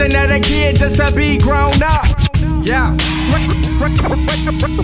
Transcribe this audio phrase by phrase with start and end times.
[0.00, 2.04] of the kid just to be grown up.
[2.66, 2.96] Yeah.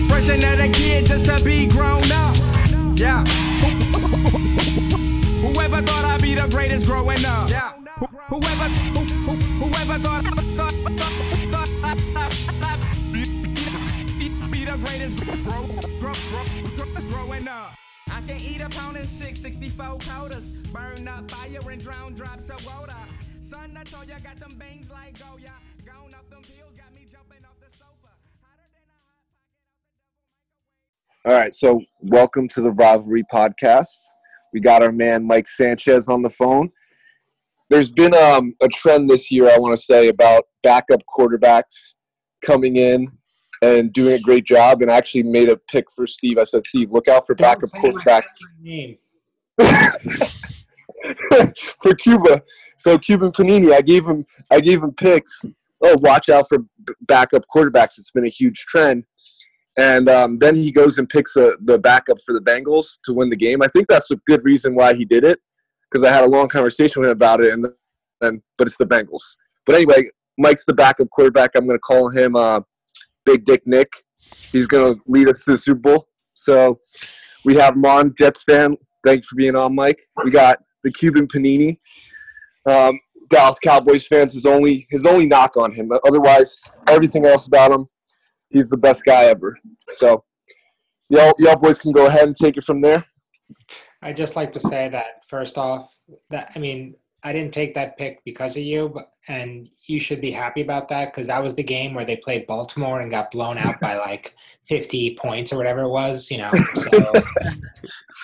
[0.09, 2.35] Rushing of the kid just to be grown up.
[2.97, 3.25] Yeah.
[5.41, 7.49] Whoever thought I'd be the greatest growing up.
[7.49, 7.73] Yeah.
[8.29, 8.69] Whoever,
[9.59, 10.23] whoever thought,
[10.55, 10.75] thought,
[11.51, 11.67] thought,
[12.61, 12.79] thought
[13.11, 13.25] be,
[14.49, 15.67] be the greatest grow,
[15.99, 17.75] grow, grow, growing up.
[18.09, 20.49] I can eat a pound and six, 64 quotas.
[20.71, 22.95] Burn up fire and drown drops of water.
[23.51, 25.51] Son, I told ya, got them bangs like Goya.
[25.85, 28.13] Gone up them pills, got me jumping off the sofa.
[31.25, 33.89] All right, so welcome to the Rivalry Podcast.
[34.53, 36.69] We got our man Mike Sanchez on the phone.
[37.69, 41.95] There's been um, a trend this year, I want to say, about backup quarterbacks
[42.45, 43.09] coming in
[43.61, 44.81] and doing a great job.
[44.81, 46.37] And I actually made a pick for Steve.
[46.37, 48.31] I said, Steve, look out for backup quarterbacks
[51.81, 52.41] for Cuba.
[52.77, 55.43] So Cuban Panini, I gave him, I gave him picks.
[55.83, 56.59] Oh, watch out for
[57.01, 57.97] backup quarterbacks.
[57.97, 59.05] It's been a huge trend.
[59.77, 63.29] And um, then he goes and picks a, the backup for the Bengals to win
[63.29, 63.61] the game.
[63.61, 65.39] I think that's a good reason why he did it
[65.89, 67.53] because I had a long conversation with him about it.
[67.53, 67.65] And
[68.19, 69.37] then, but it's the Bengals.
[69.65, 70.03] But anyway,
[70.37, 71.51] Mike's the backup quarterback.
[71.55, 72.61] I'm going to call him uh,
[73.25, 73.91] Big Dick Nick.
[74.51, 76.07] He's going to lead us to the Super Bowl.
[76.33, 76.79] So
[77.45, 78.75] we have him on, Jets fan.
[79.05, 80.01] Thanks for being on, Mike.
[80.23, 81.79] We got the Cuban Panini.
[82.69, 85.87] Um, Dallas Cowboys fans his only his only knock on him.
[85.87, 87.87] But otherwise, everything else about him,
[88.49, 89.57] he's the best guy ever.
[89.91, 90.23] So,
[91.09, 93.03] y'all y'all boys can go ahead and take it from there.
[94.01, 95.97] I just like to say that first off,
[96.29, 100.21] that I mean, I didn't take that pick because of you, but, and you should
[100.21, 103.29] be happy about that because that was the game where they played Baltimore and got
[103.29, 104.35] blown out by like
[104.65, 106.51] 50 points or whatever it was, you know.
[106.75, 107.13] So,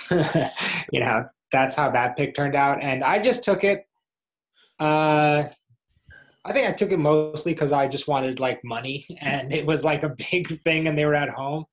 [0.92, 2.81] you know, that's how that pick turned out.
[2.81, 3.85] And I just took it.
[4.79, 5.43] Uh,
[6.45, 9.83] I think I took it mostly because I just wanted like money, and it was
[9.83, 11.65] like a big thing, and they were at home.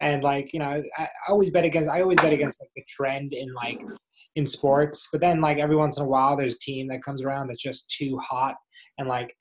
[0.00, 1.90] And like you know, I, I always bet against.
[1.90, 3.80] I always bet against like the trend in like
[4.36, 5.08] in sports.
[5.12, 7.62] But then like every once in a while, there's a team that comes around that's
[7.62, 8.56] just too hot,
[8.98, 9.34] and like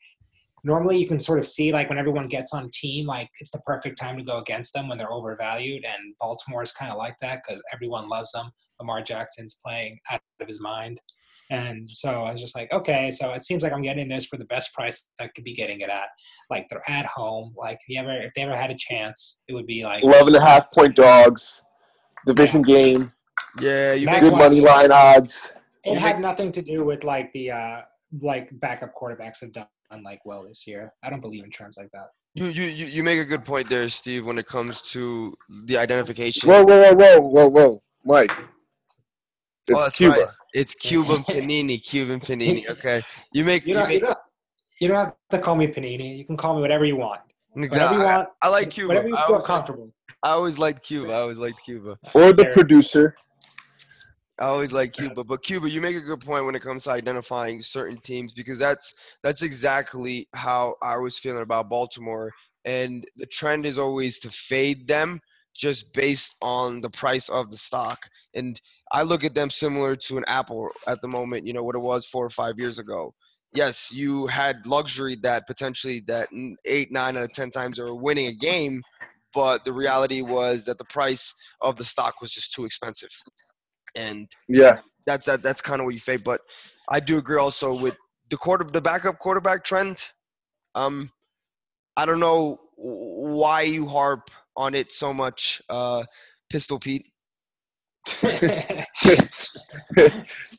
[0.64, 3.62] normally you can sort of see like when everyone gets on team, like it's the
[3.62, 5.86] perfect time to go against them when they're overvalued.
[5.86, 8.52] And Baltimore is kind of like that because everyone loves them.
[8.80, 11.00] Lamar Jackson's playing out of his mind.
[11.52, 14.38] And so I was just like, okay, so it seems like I'm getting this for
[14.38, 16.10] the best price I could be getting it at.
[16.50, 17.54] Like they're at home.
[17.58, 20.28] Like if you ever if they ever had a chance, it would be like 11
[20.28, 21.64] and a half point dogs,
[22.28, 23.12] division game,
[23.60, 25.52] Yeah, you That's good money line odds.
[25.84, 27.82] it had nothing to do with like the uh
[28.22, 30.92] like backup quarterbacks have done like well this year.
[31.04, 32.08] I don't believe in trends like that.
[32.36, 34.26] you, you you you make a good point there, Steve.
[34.26, 35.36] When it comes to
[35.66, 36.50] the identification.
[36.50, 38.32] Whoa, whoa, whoa, whoa, whoa, whoa, Mike.
[39.68, 40.12] It's Oh, Cuba.
[40.16, 40.28] right.
[40.54, 42.68] It's Cuban panini, Cuban panini.
[42.70, 43.02] Okay,
[43.34, 44.18] you make You you don't, you make don't,
[44.80, 46.18] you don't have to call me Panini.
[46.18, 47.22] You can call me whatever you want.
[47.54, 48.30] Whatever you want.
[48.42, 48.88] I like Cuba.
[48.90, 49.94] Whatever you feel always, comfortable.
[50.24, 51.12] I always liked Cuba.
[51.14, 51.98] I always liked Cuba.
[52.14, 52.52] Or the There.
[52.52, 53.16] producer.
[54.40, 56.92] I always like Cuba, but Cuba, you make a good point when it comes to
[56.92, 62.32] identifying certain teams because that's that's exactly how I was feeling about Baltimore,
[62.64, 65.20] and the trend is always to fade them
[65.54, 68.08] just based on the price of the stock.
[68.34, 68.60] And
[68.94, 71.46] I look at them similar to an Apple at the moment.
[71.46, 73.14] You know what it was four or five years ago.
[73.54, 76.30] Yes, you had luxury that potentially that
[76.66, 78.84] eight, nine out of ten times they were winning a game,
[79.34, 83.10] but the reality was that the price of the stock was just too expensive.
[83.96, 84.82] And Yeah.
[85.06, 86.24] that's that that's kind of what you fade.
[86.24, 86.42] But
[86.90, 87.96] I do agree also with
[88.30, 90.06] the quarter the backup quarterback trend.
[90.76, 91.12] Um,
[91.98, 96.04] I don't know why you harp on it so much, uh,
[96.50, 97.06] Pistol Pete,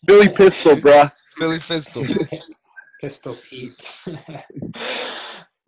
[0.06, 1.10] Billy Pistol, bruh.
[1.38, 2.04] Billy Pistol.
[3.00, 3.72] Pistol Pete.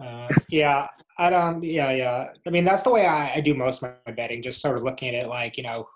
[0.00, 0.86] uh, yeah,
[1.18, 1.62] I don't.
[1.62, 2.28] Yeah, yeah.
[2.46, 4.42] I mean, that's the way I, I do most of my betting.
[4.42, 5.86] Just sort of looking at it like you know,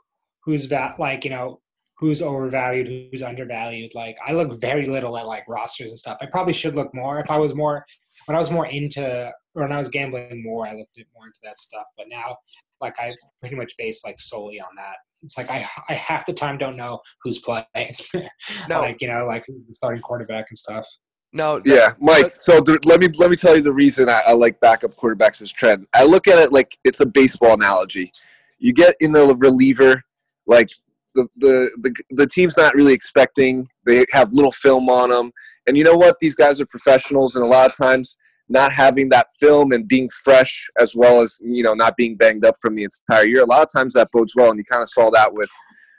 [0.46, 1.60] who's va- like you know
[1.98, 3.94] who's overvalued, who's undervalued.
[3.94, 6.18] Like I look very little at like rosters and stuff.
[6.20, 7.20] I probably should look more.
[7.20, 7.84] If I was more
[8.24, 11.26] when I was more into or when I was gambling more, I looked at more
[11.26, 11.84] into that stuff.
[11.98, 12.36] But now,
[12.80, 13.10] like I
[13.40, 14.96] pretty much base like solely on that.
[15.22, 17.66] It's like I I half the time don't know who's playing.
[18.68, 18.80] No.
[18.80, 20.86] like you know, like who's the starting quarterback and stuff.
[21.32, 22.34] No, Yeah, Mike.
[22.36, 25.42] So the, let me let me tell you the reason I, I like backup quarterbacks
[25.42, 25.86] as trend.
[25.94, 28.12] I look at it like it's a baseball analogy.
[28.58, 30.02] You get in the reliever,
[30.46, 30.68] like
[31.14, 33.68] the the the, the team's not really expecting.
[33.84, 35.32] They have little film on them,
[35.66, 36.18] and you know what?
[36.20, 38.16] These guys are professionals, and a lot of times
[38.48, 42.44] not having that film and being fresh as well as you know not being banged
[42.44, 43.42] up from the entire year.
[43.42, 45.50] A lot of times that bodes well, and you kind of saw that with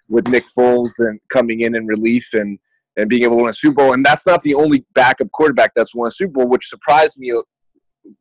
[0.10, 2.60] with Nick Foles and coming in in relief and
[2.96, 3.94] and being able to win a Super Bowl.
[3.94, 7.32] And that's not the only backup quarterback that's won a Super Bowl, which surprised me.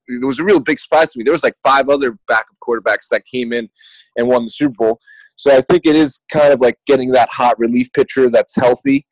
[0.08, 1.24] It was a real big surprise to me.
[1.24, 3.68] There was like five other backup quarterbacks that came in
[4.16, 4.98] and won the Super Bowl.
[5.36, 9.06] So I think it is kind of like getting that hot relief pitcher that's healthy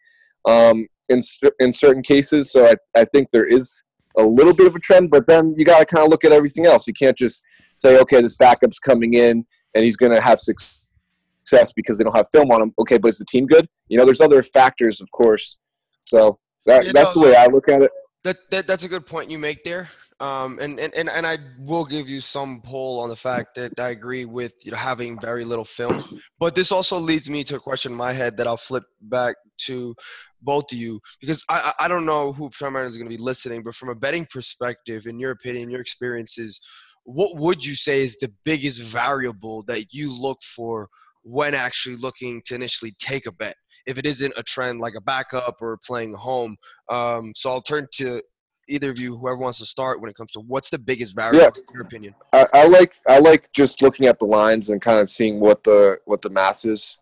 [0.46, 1.20] um, in
[1.60, 2.50] in certain cases.
[2.50, 3.82] So I, I think there is
[4.16, 6.32] a little bit of a trend, but then you got to kind of look at
[6.32, 6.86] everything else.
[6.86, 7.42] You can't just
[7.76, 9.44] say, okay, this backup's coming in
[9.74, 12.72] and he's going to have success because they don't have film on him.
[12.78, 13.68] Okay, but is the team good?
[13.88, 15.58] You know, there's other factors, of course.
[16.02, 17.90] So that, that's the way I look at it.
[18.22, 19.90] That, that that's a good point you make there.
[20.20, 23.78] Um, and, and, and, and I will give you some pull on the fact that
[23.78, 26.20] I agree with you know having very little film.
[26.38, 29.34] But this also leads me to a question in my head that I'll flip back
[29.66, 29.94] to
[30.40, 33.62] both of you because I I don't know who primarily is going to be listening,
[33.62, 36.60] but from a betting perspective, in your opinion, your experiences,
[37.04, 40.88] what would you say is the biggest variable that you look for
[41.22, 43.56] when actually looking to initially take a bet?
[43.86, 46.56] If it isn't a trend like a backup or playing home,
[46.88, 48.22] um, so I'll turn to
[48.68, 51.40] either of you, whoever wants to start, when it comes to what's the biggest variable
[51.40, 51.48] yeah.
[51.48, 52.14] in your opinion?
[52.32, 55.64] I, I, like I like just looking at the lines and kind of seeing what
[55.64, 56.98] the what the masses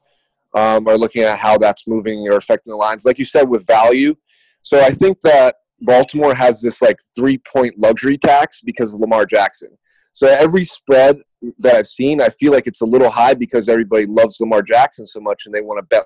[0.55, 3.05] um, are looking at how that's moving or affecting the lines.
[3.05, 4.15] Like you said, with value.
[4.63, 9.27] So I think that Baltimore has this like three point luxury tax because of Lamar
[9.27, 9.71] Jackson.
[10.13, 11.19] So every spread
[11.59, 15.07] that I've seen, I feel like it's a little high because everybody loves Lamar Jackson
[15.07, 16.05] so much and they want to bet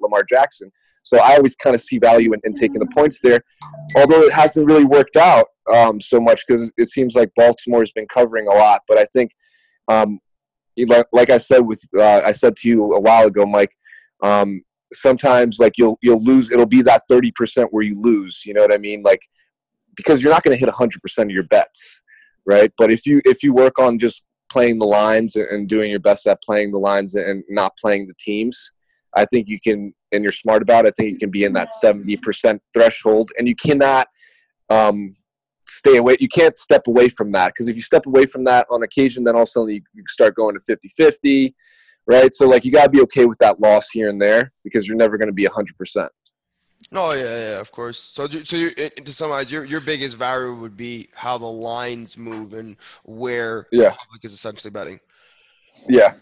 [0.00, 0.70] Lamar Jackson.
[1.02, 3.42] So I always kind of see value in, in taking the points there,
[3.96, 7.92] although it hasn't really worked out um, so much because it seems like Baltimore has
[7.92, 8.82] been covering a lot.
[8.88, 9.32] But I think,
[9.88, 10.18] um,
[11.12, 13.74] like I said with uh, I said to you a while ago, Mike.
[14.22, 14.62] Um,
[14.92, 16.50] sometimes like you'll you'll lose.
[16.50, 18.42] It'll be that thirty percent where you lose.
[18.44, 19.02] You know what I mean?
[19.02, 19.20] Like
[19.96, 22.02] because you're not going to hit hundred percent of your bets,
[22.46, 22.72] right?
[22.76, 26.26] But if you if you work on just playing the lines and doing your best
[26.26, 28.72] at playing the lines and not playing the teams,
[29.16, 31.52] I think you can, and you're smart about it, I think you can be in
[31.54, 33.30] that 70% threshold.
[33.38, 34.08] And you cannot
[34.70, 35.14] um,
[35.66, 36.16] stay away.
[36.20, 39.24] You can't step away from that because if you step away from that on occasion,
[39.24, 41.54] then all of a sudden you, you start going to 50 50,
[42.06, 42.34] right?
[42.34, 44.96] So, like, you got to be okay with that loss here and there because you're
[44.96, 46.08] never going to be 100%.
[46.92, 47.98] Oh yeah, yeah, of course.
[47.98, 52.52] So, so you, to summarize, your your biggest variable would be how the lines move
[52.52, 53.88] and where yeah.
[53.88, 55.00] the public is essentially betting.
[55.88, 56.12] Yeah.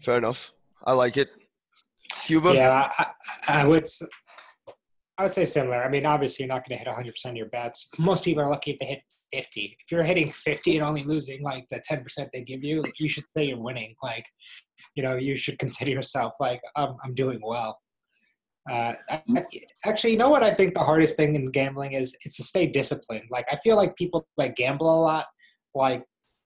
[0.00, 0.52] Fair enough.
[0.84, 1.30] I like it.
[2.28, 2.52] Cuba?
[2.54, 3.06] Yeah, I,
[3.48, 3.88] I would.
[5.16, 5.82] I would say similar.
[5.82, 7.88] I mean, obviously, you're not going to hit 100 percent of your bets.
[7.98, 9.00] Most people are lucky if they hit
[9.32, 9.76] 50.
[9.80, 13.08] If you're hitting 50 and only losing like the 10 percent they give you, you
[13.08, 13.94] should say you're winning.
[14.02, 14.26] Like,
[14.94, 17.78] you know, you should consider yourself like I'm, I'm doing well.
[18.70, 19.22] Uh, I,
[19.86, 22.14] actually, you know what I think the hardest thing in gambling is?
[22.26, 23.24] It's to stay disciplined.
[23.30, 25.24] Like, I feel like people like gamble a lot.
[25.74, 26.04] Like,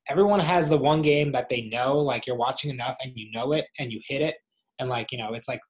[0.08, 1.98] everyone has the one game that they know.
[1.98, 4.36] Like, you're watching enough and you know it and you hit it,
[4.78, 5.60] and like you know, it's like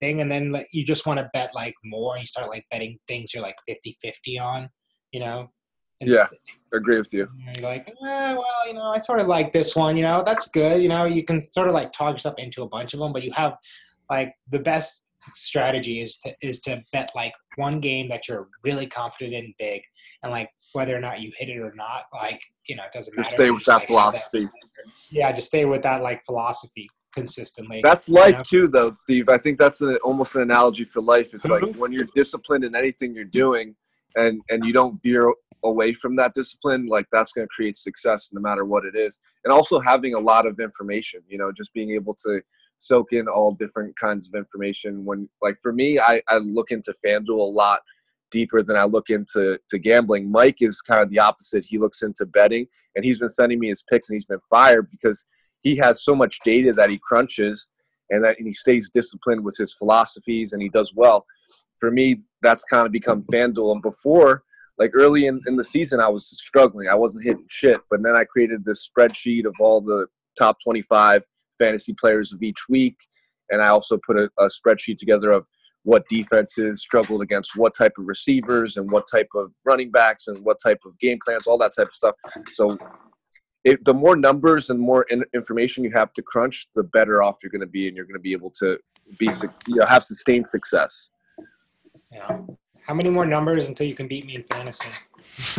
[0.00, 2.64] thing and then like, you just want to bet like more and you start like
[2.70, 4.68] betting things you're like 50 50 on
[5.12, 5.48] you know?
[6.00, 6.26] And yeah
[6.72, 7.26] I agree with you.
[7.56, 10.48] You're like eh, well you know i sort of like this one you know that's
[10.48, 13.12] good you know you can sort of like talk yourself into a bunch of them
[13.12, 13.56] but you have
[14.08, 18.86] like the best strategy is to is to bet like one game that you're really
[18.86, 19.82] confident in big
[20.22, 23.16] and like whether or not you hit it or not like you know it doesn't
[23.16, 24.50] matter just stay with that like, philosophy that,
[25.10, 27.80] yeah just stay with that like philosophy consistently.
[27.82, 28.42] That's life know?
[28.44, 29.28] too, though, Steve.
[29.28, 31.34] I think that's a, almost an analogy for life.
[31.34, 33.74] It's like when you're disciplined in anything you're doing,
[34.16, 35.32] and and you don't veer
[35.64, 39.20] away from that discipline, like that's going to create success no matter what it is.
[39.44, 42.40] And also having a lot of information, you know, just being able to
[42.78, 45.04] soak in all different kinds of information.
[45.04, 47.80] When like for me, I, I look into FanDuel a lot
[48.30, 50.30] deeper than I look into to gambling.
[50.30, 51.64] Mike is kind of the opposite.
[51.66, 54.90] He looks into betting, and he's been sending me his picks, and he's been fired
[54.90, 55.26] because
[55.60, 57.68] he has so much data that he crunches
[58.10, 61.26] and that and he stays disciplined with his philosophies and he does well.
[61.78, 63.72] For me, that's kind of become FanDuel.
[63.72, 64.42] And before,
[64.78, 66.88] like early in, in the season, I was struggling.
[66.88, 67.80] I wasn't hitting shit.
[67.90, 70.06] But then I created this spreadsheet of all the
[70.38, 71.24] top 25
[71.58, 72.96] fantasy players of each week.
[73.50, 75.46] And I also put a, a spreadsheet together of
[75.82, 80.44] what defenses struggled against what type of receivers and what type of running backs and
[80.44, 82.14] what type of game plans, all that type of stuff.
[82.52, 82.76] So
[83.68, 87.36] it, the more numbers and more in, information you have to crunch, the better off
[87.42, 88.78] you're going to be, and you're going to be able to
[89.18, 89.28] be
[89.66, 91.10] you know, have sustained success.
[92.10, 92.40] Yeah.
[92.86, 94.88] How many more numbers until you can beat me in fantasy?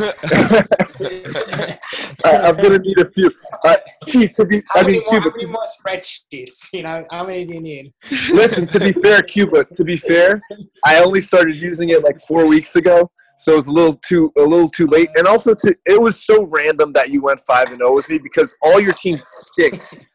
[2.24, 3.30] I'm going to need a few.
[3.64, 5.30] Uh, see, to be, how I mean, more, Cuba.
[5.30, 6.70] How many more spreadsheets?
[6.72, 7.92] You know, how many do you need?
[8.32, 9.64] Listen, to be fair, Cuba.
[9.74, 10.40] To be fair,
[10.84, 14.32] I only started using it like four weeks ago so it was a little too
[14.38, 15.08] a little too late.
[15.16, 18.08] And also, to, it was so random that you went five and zero oh with
[18.08, 19.82] me because all your teams stink.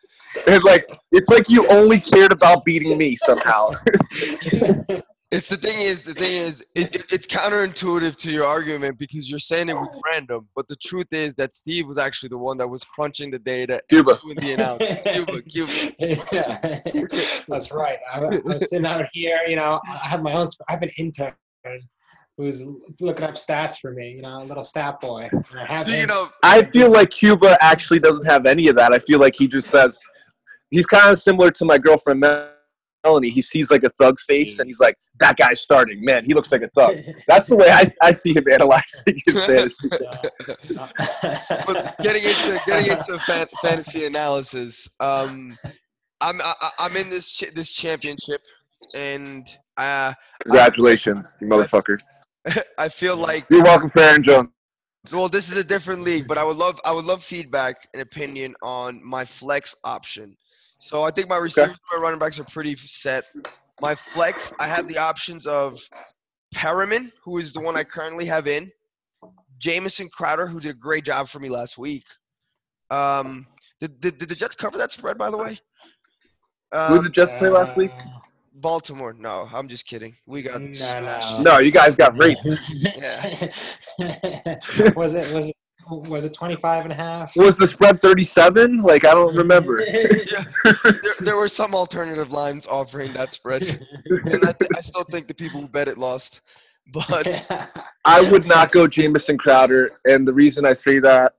[0.47, 3.71] And like it's like you only cared about beating me somehow.
[5.31, 9.29] It's the thing is the thing is it, it- it's counterintuitive to your argument because
[9.29, 12.57] you're saying it was random, but the truth is that Steve was actually the one
[12.59, 14.19] that was crunching the data Cuba.
[14.23, 15.01] and the analysis.
[15.13, 15.71] Cuba, Cuba.
[16.31, 17.97] yeah, that's right.
[18.13, 21.33] I, I'm sitting out here, you know, I have my own, I have an intern
[22.37, 22.63] who's
[22.99, 25.29] looking up stats for me, you know, a little stat boy.
[25.31, 28.91] And I Speaking of, I feel like Cuba actually doesn't have any of that.
[28.91, 29.97] I feel like he just says
[30.69, 32.19] he's kind of similar to my girlfriend
[33.03, 33.29] Melanie.
[33.29, 36.03] He sees like a thug face and he's like, "That guy's starting.
[36.03, 39.35] Man, he looks like a thug." That's the way I, I see him analyzing his
[39.45, 39.89] fantasy.
[41.65, 45.57] but getting into getting into fan, fantasy analysis, um,
[46.19, 48.41] I'm I, I- I'm in this this championship,
[48.93, 50.13] and uh,
[50.43, 51.99] Congratulations, you motherfucker.
[52.77, 54.49] I feel like You're welcome, Farron Jones.
[55.11, 58.01] Well, this is a different league, but I would love I would love feedback and
[58.01, 60.35] opinion on my flex option.
[60.79, 63.25] So I think my receivers, and my running backs are pretty set.
[63.81, 65.79] My flex, I have the options of
[66.53, 68.71] Perriman, who is the one I currently have in,
[69.57, 72.05] Jamison Crowder, who did a great job for me last week.
[72.91, 73.47] Um,
[73.79, 75.59] did, did, did the Jets cover that spread, by the way?
[76.71, 77.91] Who did the Um, Jets play last week?
[78.55, 79.13] Baltimore.
[79.13, 80.15] No, I'm just kidding.
[80.25, 80.73] We got No, no.
[80.73, 81.39] smashed.
[81.41, 82.41] No, you guys got raped.
[84.95, 85.55] was it was it
[85.87, 87.35] was it 25 and a half?
[87.35, 88.81] Was the spread 37?
[88.81, 89.83] Like I don't remember.
[90.31, 90.43] Yeah,
[90.83, 93.61] there, there were some alternative lines offering that spread.
[94.05, 96.41] and I, th- I still think the people who bet it lost.
[96.91, 97.45] But
[98.05, 101.33] I would not go Jamison Crowder, and the reason I say that,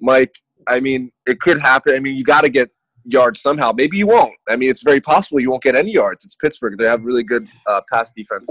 [0.00, 1.94] Mike, I mean, it could happen.
[1.94, 2.70] I mean, you got to get
[3.04, 3.72] yards somehow.
[3.72, 4.34] Maybe you won't.
[4.48, 6.24] I mean, it's very possible you won't get any yards.
[6.24, 8.48] It's Pittsburgh; they have really good uh, pass defense.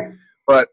[0.48, 0.67] But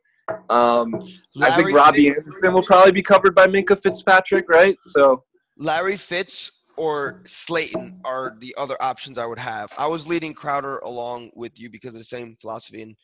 [0.49, 0.95] um,
[1.43, 4.77] I think Robbie Fitz, Anderson will probably be covered by Minkah Fitzpatrick, right?
[4.85, 5.25] So
[5.57, 9.73] Larry Fitz or Slayton are the other options I would have.
[9.79, 12.97] I was leading Crowder along with you because of the same philosophy, and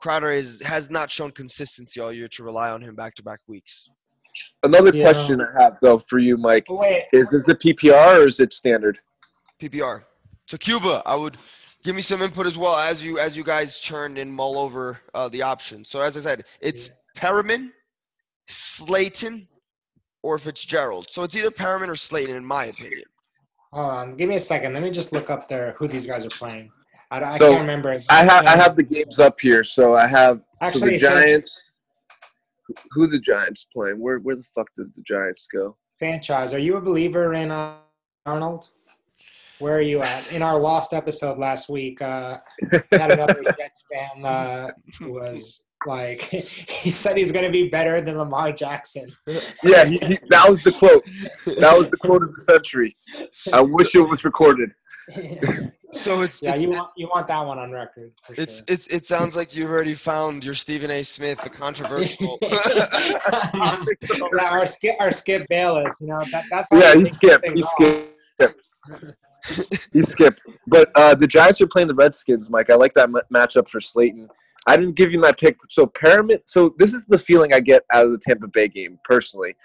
[0.00, 3.38] Crowder is has not shown consistency all year to rely on him back to back
[3.48, 3.88] weeks.
[4.62, 5.02] another Yeah.
[5.12, 8.52] question I have though for you, Mike, Wait, is: Is it PPR or is it
[8.52, 8.98] standard?
[9.60, 10.04] PPR.
[10.52, 11.38] So Cuba, I would
[11.82, 15.00] give me some input as well as you as you guys churn and mull over
[15.14, 15.88] uh, the options.
[15.88, 17.70] So as I said, it's Perriman,
[18.48, 19.44] Slayton,
[20.22, 21.06] or Fitzgerald.
[21.08, 23.04] So it's either Perriman or Slayton, in my opinion.
[23.72, 24.16] hold on.
[24.16, 24.74] Give me a second.
[24.74, 26.70] Let me just look up there who these guys are playing.
[27.10, 28.02] I, I So, can't remember.
[28.10, 31.08] I have I have the games up here, so I have so Actually, the so-
[31.08, 31.70] Giants.
[32.90, 33.98] Who the Giants playing?
[33.98, 35.78] Where where the fuck did the Giants go?
[35.94, 36.52] Sanchez.
[36.52, 37.76] Are you a believer in uh,
[38.26, 38.68] Darnold?
[39.62, 40.32] Where are you at?
[40.32, 42.36] In our lost episode last week, uh,
[42.72, 47.68] we had another Jets fan uh, who was like, he said he's going to be
[47.68, 49.12] better than Lamar Jackson.
[49.62, 51.04] Yeah, he, he, that was the quote.
[51.60, 52.96] That was the quote of the century.
[53.52, 54.72] I wish it was recorded.
[55.92, 58.12] So it's yeah, it's, you want you want that one on record.
[58.24, 58.64] For it's, sure.
[58.66, 61.02] it's it sounds like you've already found your Stephen A.
[61.02, 62.38] Smith, the controversial.
[62.40, 62.88] yeah,
[64.48, 66.00] our skip, our Skip Bayless.
[66.00, 67.46] You know that, that's Yeah, he skipped.
[67.46, 67.70] He off.
[67.76, 68.08] skipped.
[69.92, 70.40] He skipped.
[70.66, 72.70] But uh, the Giants are playing the Redskins, Mike.
[72.70, 74.28] I like that m- matchup for Slayton.
[74.66, 75.56] I didn't give you my pick.
[75.70, 76.38] So Perriman.
[76.44, 79.56] So this is the feeling I get out of the Tampa Bay game personally.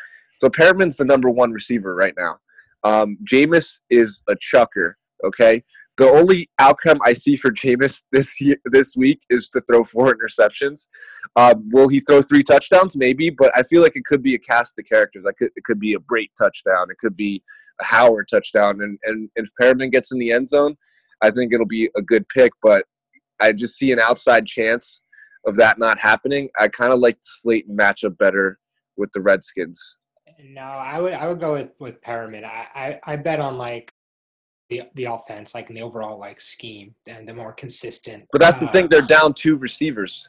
[0.42, 2.40] So Perriman's the number one receiver right now.
[2.84, 4.98] Um, Jameis is a chucker.
[5.24, 5.64] Okay.
[5.98, 10.14] The only outcome I see for Jameis this year, this week, is to throw four
[10.14, 10.88] interceptions.
[11.36, 12.96] Um, will he throw three touchdowns?
[12.96, 15.26] Maybe, but I feel like it could be a cast of characters.
[15.38, 16.92] Could, it could be a Brate touchdown.
[16.92, 17.44] It could be
[17.82, 18.82] a Howard touchdown.
[18.82, 20.78] And, and if Perriman gets in the end zone,
[21.24, 22.52] I think it'll be a good pick.
[22.62, 22.86] But
[23.40, 25.02] I just see an outside chance
[25.48, 26.50] of that not happening.
[26.60, 28.60] I kind of like the Slayton matchup better
[28.98, 29.98] with the Redskins.
[30.40, 32.44] No, I would I would go with with Perriman.
[32.44, 33.92] I, I I bet on like
[34.70, 38.26] the the offense, like in the overall like scheme and the more consistent.
[38.32, 40.28] But that's the uh, thing; they're down two receivers,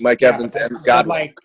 [0.00, 1.08] Mike yeah, Evans and Godwin.
[1.08, 1.38] Like,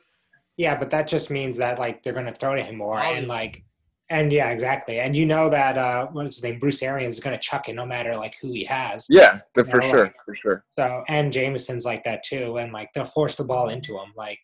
[0.57, 3.63] yeah, but that just means that like they're gonna throw to him more and like.
[4.09, 5.01] And yeah, exactly.
[5.01, 6.59] And you know that uh, what's his name?
[6.59, 9.05] Bruce Arians is going to chuck it no matter like who he has.
[9.09, 10.63] yeah, but for No, sure, like- for sure.
[10.79, 14.39] So and Jameson's like that too, and like they'll force the ball into him, like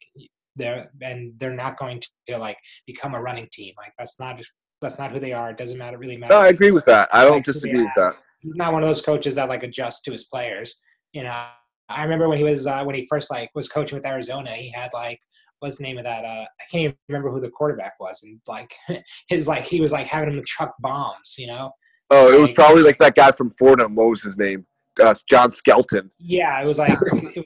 [0.58, 3.74] they're and they're not going to like become a running team.
[3.78, 4.38] Like that's not
[4.84, 5.50] that's not who they are.
[5.50, 6.34] It doesn't matter It really matter.
[6.34, 7.10] No, I agree with that.
[7.12, 8.14] I don't Like, disagree with that.
[8.42, 10.76] He's not one of those coaches that like adjusts to his players.
[11.14, 11.46] You know,
[11.90, 14.70] I remember when he was uh, when he first like was coaching with Arizona, he
[14.70, 15.20] had like
[15.60, 16.26] what's the name of that?
[16.26, 18.74] Uh, I can't even remember who the quarterback was, and like
[19.30, 21.36] his like he was like having him chuck bombs.
[21.38, 21.72] You know,
[22.10, 23.96] Oh, it was Like- probably like that guy from Fordham.
[23.96, 24.66] What was his name?
[25.02, 26.12] Uh, John Skelton.
[26.20, 27.38] Yeah, it was like it was,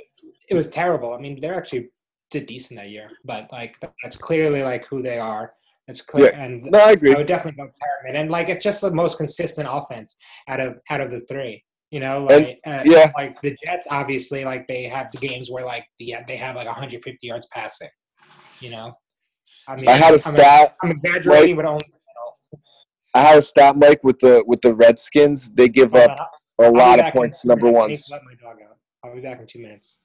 [0.49, 1.13] it was terrible.
[1.13, 1.89] I mean, they're actually
[2.31, 5.53] did decent that year, but like that's clearly like who they are.
[5.87, 7.13] It's clear, and No, I agree.
[7.13, 8.19] I would definitely go Perriman.
[8.19, 10.17] And like it's just the most consistent offense
[10.49, 11.63] out of out of the three.
[11.91, 13.11] You know, And- like, uh, yeah.
[13.17, 16.65] like the Jets, obviously, like they have the games where like the they have like
[16.67, 17.89] 150 yards passing.
[18.59, 18.93] You know,
[19.67, 20.75] I mean, I had a I'm, stat.
[20.83, 21.85] I'm exaggerating, but only.
[23.13, 25.51] I had a stat, Mike, with the with the Redskins.
[25.51, 26.11] They give up
[26.59, 27.45] I'll a lot of points.
[27.45, 27.79] Number minutes.
[27.79, 28.09] I need ones.
[28.11, 28.77] let my dog out.
[29.03, 29.99] I'll be back in two minutes.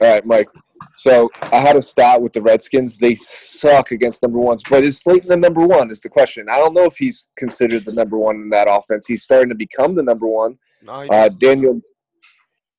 [0.00, 0.48] All right, Mike.
[0.96, 2.96] So I had a stat with the Redskins.
[2.96, 5.90] They suck against number ones, but is Slayton the number one?
[5.90, 6.48] Is the question.
[6.50, 9.06] I don't know if he's considered the number one in that offense.
[9.06, 10.58] He's starting to become the number one.
[10.82, 11.28] No, Uh.
[11.28, 11.80] Daniel,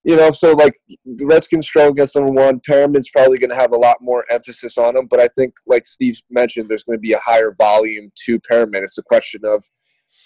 [0.04, 2.62] you know, so like the Redskins struggle against number one.
[2.62, 5.86] Perriman's probably going to have a lot more emphasis on him, but I think, like
[5.86, 8.84] Steve mentioned, there's going to be a higher volume to Perriman.
[8.84, 9.64] It's a question of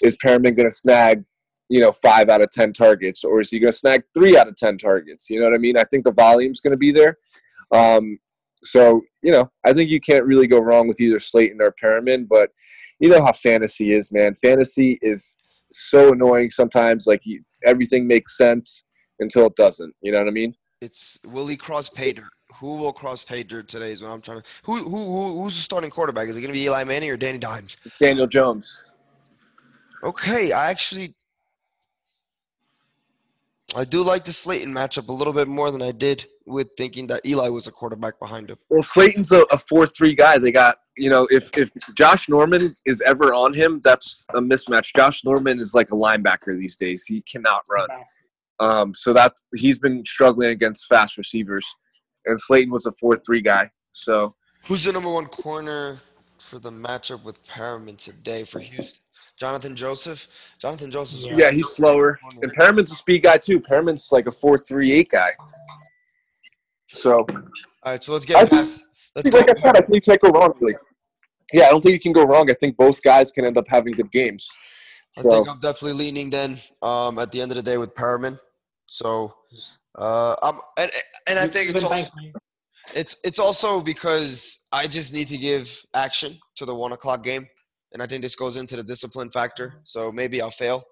[0.01, 1.23] is Perriman going to snag,
[1.69, 4.47] you know, five out of ten targets, or is he going to snag three out
[4.47, 5.29] of ten targets?
[5.29, 5.77] You know what I mean?
[5.77, 7.17] I think the volume's going to be there.
[7.73, 8.19] Um,
[8.63, 12.27] so you know, I think you can't really go wrong with either Slayton or Perriman,
[12.27, 12.51] but
[12.99, 14.35] you know how fantasy is, man.
[14.35, 17.07] Fantasy is so annoying sometimes.
[17.07, 18.85] Like you, everything makes sense
[19.19, 19.93] until it doesn't.
[20.01, 20.53] You know what I mean?
[20.81, 22.29] It's will he cross pay dirt?
[22.55, 23.91] Who will cross pay dirt today?
[23.91, 24.47] Is what I'm trying to.
[24.63, 26.27] Who who, who who's the starting quarterback?
[26.27, 27.77] Is it going to be Eli Manning or Danny Dimes?
[27.83, 28.85] It's Daniel Jones.
[30.03, 31.15] Okay, I actually
[33.75, 37.07] I do like the Slayton matchup a little bit more than I did with thinking
[37.07, 38.57] that Eli was a quarterback behind him.
[38.69, 40.37] Well, Slayton's a, a four-three guy.
[40.37, 44.93] They got you know if if Josh Norman is ever on him, that's a mismatch.
[44.95, 47.05] Josh Norman is like a linebacker these days.
[47.05, 47.89] He cannot run.
[48.59, 51.65] Um, so that's he's been struggling against fast receivers,
[52.25, 53.69] and Slayton was a four-three guy.
[53.91, 55.99] So Who's the number one corner
[56.39, 59.02] for the matchup with Perriman today for Houston?
[59.37, 60.27] Jonathan Joseph.
[60.59, 61.31] Jonathan Joseph.
[61.31, 61.35] Yeah.
[61.37, 63.59] yeah, he's slower, and Perriman's a speed guy too.
[63.59, 65.31] Perriman's like a four-three-eight guy.
[66.91, 67.25] So
[67.83, 68.85] All right, so let's get I past.
[69.15, 69.37] Let's go.
[69.37, 70.53] like I said, I think you can't go wrong.
[70.59, 70.75] Really.
[71.51, 72.49] Yeah, I don't think you can go wrong.
[72.49, 74.49] I think both guys can end up having good games.
[75.17, 76.59] I think I'm definitely leaning then.
[76.81, 78.37] Um, at the end of the day with Perriman.
[78.87, 79.33] So,
[79.95, 80.91] uh, I'm and
[81.27, 82.11] and I think it's also,
[82.95, 87.47] it's it's also because I just need to give action to the one o'clock game,
[87.93, 89.75] and I think this goes into the discipline factor.
[89.83, 90.83] So maybe I'll fail.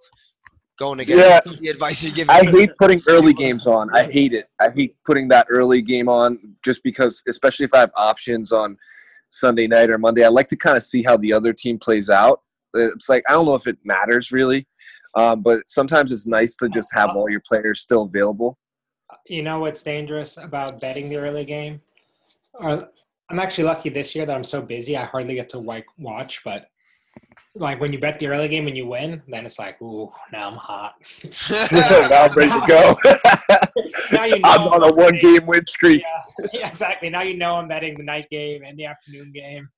[0.79, 1.41] Going against Yeah.
[1.59, 2.29] the advice you give.
[2.29, 3.89] I hate putting early games on.
[3.93, 4.47] I hate it.
[4.59, 8.77] I hate putting that early game on just because, especially if I have options on
[9.29, 12.09] Sunday night or Monday, I like to kind of see how the other team plays
[12.09, 12.41] out.
[12.73, 14.65] It's like I don't know if it matters really,
[15.15, 18.57] um, but sometimes it's nice to just have all your players still available.
[19.27, 21.81] You know what's dangerous about betting the early game?
[22.59, 24.97] I'm actually lucky this year that I'm so busy.
[24.97, 26.67] I hardly get to like watch, but
[27.55, 30.47] like when you bet the early game and you win, then it's like, ooh, now
[30.49, 30.95] I'm hot.
[31.71, 32.95] now I'm ready to go.
[34.11, 36.01] now you know I'm on a one game win streak.
[36.01, 37.09] Yeah, yeah, exactly.
[37.09, 39.69] Now you know I'm betting the night game and the afternoon game.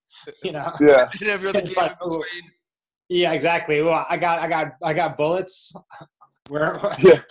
[0.43, 0.71] You know.
[0.79, 1.09] Yeah.
[1.19, 2.09] and every other It's game like, in ooh.
[2.09, 2.51] between.
[3.09, 3.81] Yeah, exactly.
[3.81, 5.75] Well, I got, I got, I got bullets.
[6.49, 7.21] We're Yeah.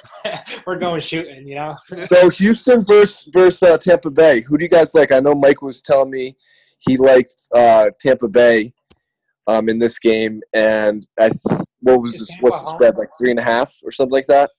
[0.66, 1.46] we're going shooting.
[1.46, 1.76] You know.
[2.08, 4.40] So Houston versus versus uh, Tampa Bay.
[4.40, 5.12] Who do you guys like?
[5.12, 6.36] I know Mike was telling me
[6.78, 8.72] he liked uh, Tampa Bay
[9.46, 13.30] um, in this game, and I th- what was this, what's the spread like three
[13.30, 14.50] and a half or something like that?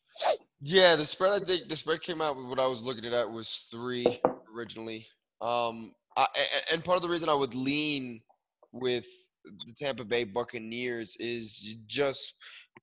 [0.62, 1.32] Yeah, the spread.
[1.34, 4.22] I think the spread came out with what I was looking at was three
[4.54, 5.06] originally.
[5.42, 8.22] Um, I, a- a- and part of the reason I would lean
[8.72, 9.06] with
[9.44, 12.36] the Tampa Bay Buccaneers is just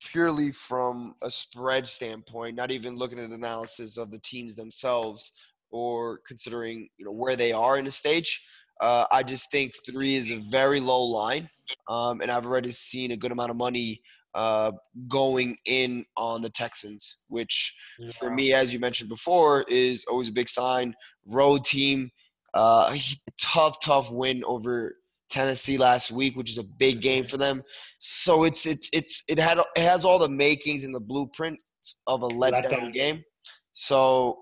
[0.02, 5.32] purely from a spread standpoint, not even looking at analysis of the teams themselves
[5.70, 8.46] or considering you know where they are in the stage.
[8.80, 11.48] Uh, I just think three is a very low line,
[11.88, 14.00] um, and I've already seen a good amount of money
[14.34, 14.72] uh,
[15.08, 17.74] going in on the Texans, which
[18.18, 20.94] for me, as you mentioned before, is always a big sign.
[21.26, 22.10] Road team,
[22.54, 22.96] uh,
[23.40, 24.94] tough, tough win over
[25.30, 27.62] Tennessee last week, which is a big game for them.
[27.98, 31.58] So it's it's it's it had it has all the makings and the blueprint
[32.06, 32.92] of a letdown, Letdown.
[32.92, 33.24] game.
[33.72, 34.38] So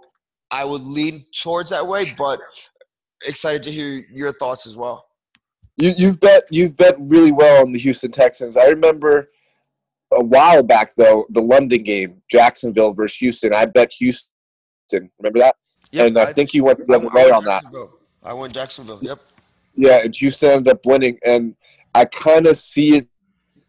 [0.50, 2.40] I would lean towards that way, but
[3.26, 5.06] excited to hear your thoughts as well.
[5.76, 8.56] You, you've bet you've bet really well on the Houston Texans.
[8.56, 9.30] I remember
[10.12, 13.54] a while back though the London game, Jacksonville versus Houston.
[13.54, 14.28] I bet Houston.
[15.18, 15.56] Remember that?
[15.92, 17.64] Yep, and I, think you went the other way on that.
[18.22, 18.98] I went Jacksonville.
[19.00, 19.20] Yep.
[19.74, 21.54] Yeah, and Houston ended up winning, and
[21.94, 23.08] I kind of see it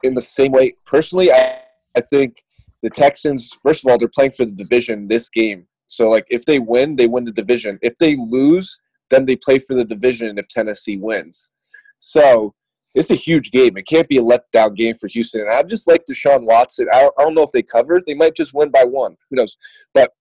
[0.03, 0.73] in the same way.
[0.85, 1.61] Personally, I,
[1.95, 2.43] I think
[2.81, 3.53] the Texans.
[3.63, 6.95] First of all, they're playing for the division this game, so like if they win,
[6.95, 7.79] they win the division.
[7.81, 8.79] If they lose,
[9.09, 10.37] then they play for the division.
[10.37, 11.51] If Tennessee wins,
[11.97, 12.53] so
[12.95, 13.77] it's a huge game.
[13.77, 15.41] It can't be a letdown game for Houston.
[15.41, 16.87] And I just like Deshaun Watson.
[16.91, 18.01] I don't, I don't know if they cover.
[18.05, 19.15] They might just win by one.
[19.29, 19.57] Who knows?
[19.93, 20.11] But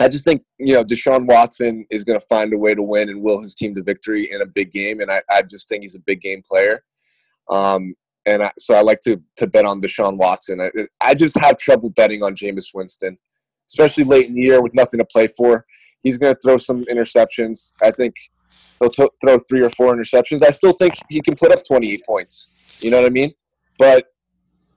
[0.00, 3.08] I just think you know Deshaun Watson is going to find a way to win
[3.08, 5.82] and will his team to victory in a big game, and I, I just think
[5.82, 6.82] he's a big game player.
[7.50, 7.94] Um,
[8.26, 10.60] and I, so I like to to bet on Deshaun Watson.
[10.60, 13.18] I, I just have trouble betting on Jameis Winston.
[13.68, 15.64] especially late in the year with nothing to play for.
[16.02, 17.74] He's going to throw some interceptions.
[17.82, 18.14] I think
[18.80, 20.42] he'll t- throw three or four interceptions.
[20.42, 22.50] I still think he can put up 28 points.
[22.80, 23.32] You know what I mean?
[23.78, 24.06] But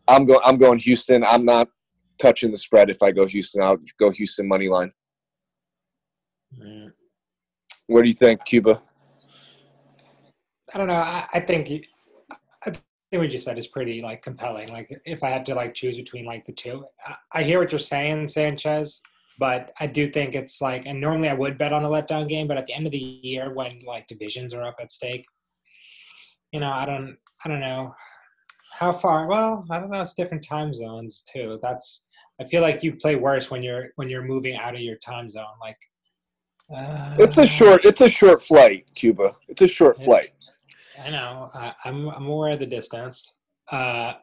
[0.08, 0.40] I'm going.
[0.46, 1.24] I'm going Houston.
[1.24, 1.68] I'm not
[2.20, 3.62] touching the spread if I go Houston.
[3.62, 4.92] I'll go Houston money line.
[6.60, 6.92] Mm.
[7.88, 8.82] What do you think, Cuba?
[10.74, 10.96] I don't know.
[10.96, 11.86] I, I think
[12.66, 12.82] I think
[13.22, 14.72] what you said is pretty like compelling.
[14.72, 17.72] Like if I had to like choose between like the two, I, I hear what
[17.72, 19.02] you're saying, Sanchez,
[19.40, 20.86] but I do think it's like.
[20.86, 22.98] And normally I would bet on a letdown game, but at the end of the
[22.98, 25.26] year when like divisions are up at stake,
[26.52, 27.94] you know, I don't, I don't know
[28.74, 29.28] how far.
[29.28, 30.02] Well, I don't know.
[30.02, 31.60] It's different time zones too.
[31.62, 32.06] That's.
[32.40, 35.30] I feel like you play worse when you're when you're moving out of your time
[35.30, 35.46] zone.
[35.60, 35.78] Like.
[36.76, 37.86] Uh, It's a short.
[37.86, 39.36] It's a short flight, Cuba.
[39.48, 40.06] It's a short Yeah.
[40.06, 40.34] flight.
[41.04, 41.50] I know.
[41.54, 43.34] I, I'm I'm aware of the distance.
[43.72, 44.14] Uh,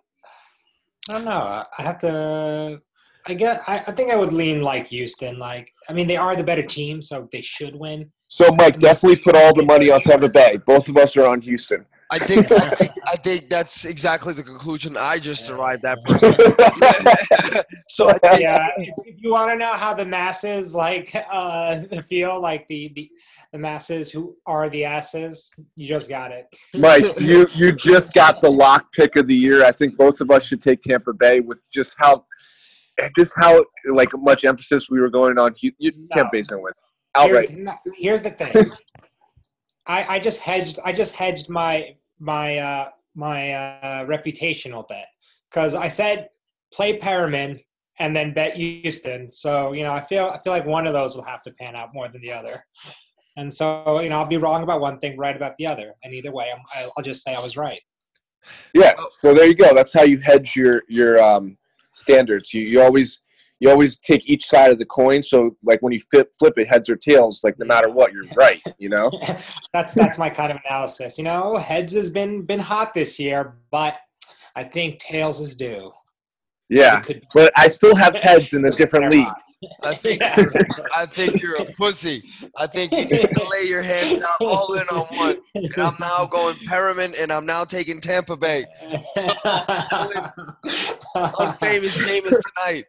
[1.09, 1.64] I don't know.
[1.79, 2.81] I have to.
[3.27, 3.63] I get.
[3.67, 5.39] I, I think I would lean like Houston.
[5.39, 8.11] Like, I mean, they are the better team, so they should win.
[8.29, 10.59] So, Mike, definitely put all the money on Tampa Bay.
[10.67, 11.87] Both of us are on Houston.
[12.11, 15.99] I think, I think I think that's exactly the conclusion I just arrived at.
[17.89, 18.69] so think, Yeah.
[18.77, 23.11] if, if you want to know how the masses like uh feel, like the the
[23.53, 26.47] the masses who are the asses, you just got it.
[26.75, 29.65] Mike, you you just got the lock pick of the year.
[29.65, 32.27] I think both of us should take Tampa Bay with just how
[33.17, 35.55] just how like much emphasis we were going on.
[35.61, 36.07] Hu- You, No.
[36.13, 36.73] Tampa Bay's gonna win
[37.17, 37.59] Here's, outright.
[37.59, 38.71] no, here's the thing.
[39.87, 40.79] I, I just hedged.
[40.85, 45.07] I just hedged my my uh, my uh, reputational bet
[45.51, 46.29] because I said
[46.73, 47.61] play Perriman
[47.99, 49.33] and then bet Houston.
[49.33, 51.77] So you know, I feel I feel like one of those will have to pan
[51.77, 52.65] out more than the other.
[53.37, 55.93] And so you know, I'll be wrong about one thing, right about the other.
[56.03, 57.81] And either way, I'm, I'll- I'll just say I was right.
[58.75, 58.93] Yeah.
[59.13, 59.75] So there you go.
[59.75, 61.57] That's how you hedge your your um,
[61.95, 62.53] standards.
[62.53, 63.21] You you always
[63.61, 65.23] you always take each side of the coin.
[65.23, 68.27] So like when you flip flip it heads or tails, like no matter what, you're
[68.37, 68.63] right.
[68.79, 69.11] You know.
[69.73, 71.19] that's that's my kind of analysis.
[71.19, 73.99] You know, heads has been been hot this year, but
[74.57, 75.93] I think tails is due.
[76.68, 77.03] Yeah.
[77.33, 79.29] But I still have heads in a different league.
[79.83, 80.66] I think you're.
[80.94, 82.22] I think you're a pussy.
[82.57, 85.37] I think you need to lay your hands down all in on one.
[85.55, 88.66] And I'm now going Perriman, and I'm now taking Tampa Bay.
[91.16, 92.85] Unfamous, famous tonight.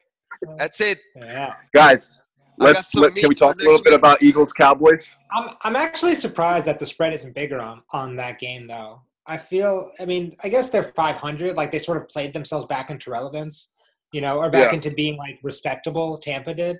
[0.57, 0.99] That's it.
[1.15, 1.53] yeah.
[1.73, 2.23] Guys,
[2.57, 5.13] let's let, can we talk a little bit about Eagles Cowboys?
[5.31, 9.01] I'm I'm actually surprised that the spread isn't bigger on on that game though.
[9.27, 12.89] I feel I mean, I guess they're 500 like they sort of played themselves back
[12.89, 13.71] into relevance,
[14.11, 14.75] you know, or back Yeah.
[14.75, 16.77] into being like respectable Tampa did.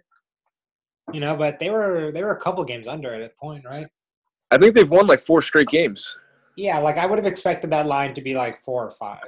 [1.13, 3.88] You know, but they were they were a couple games under at that point, right?
[4.51, 6.17] I think they've won like four straight games.
[6.55, 9.19] Yeah, like I would have expected that line to be like 4 or 5.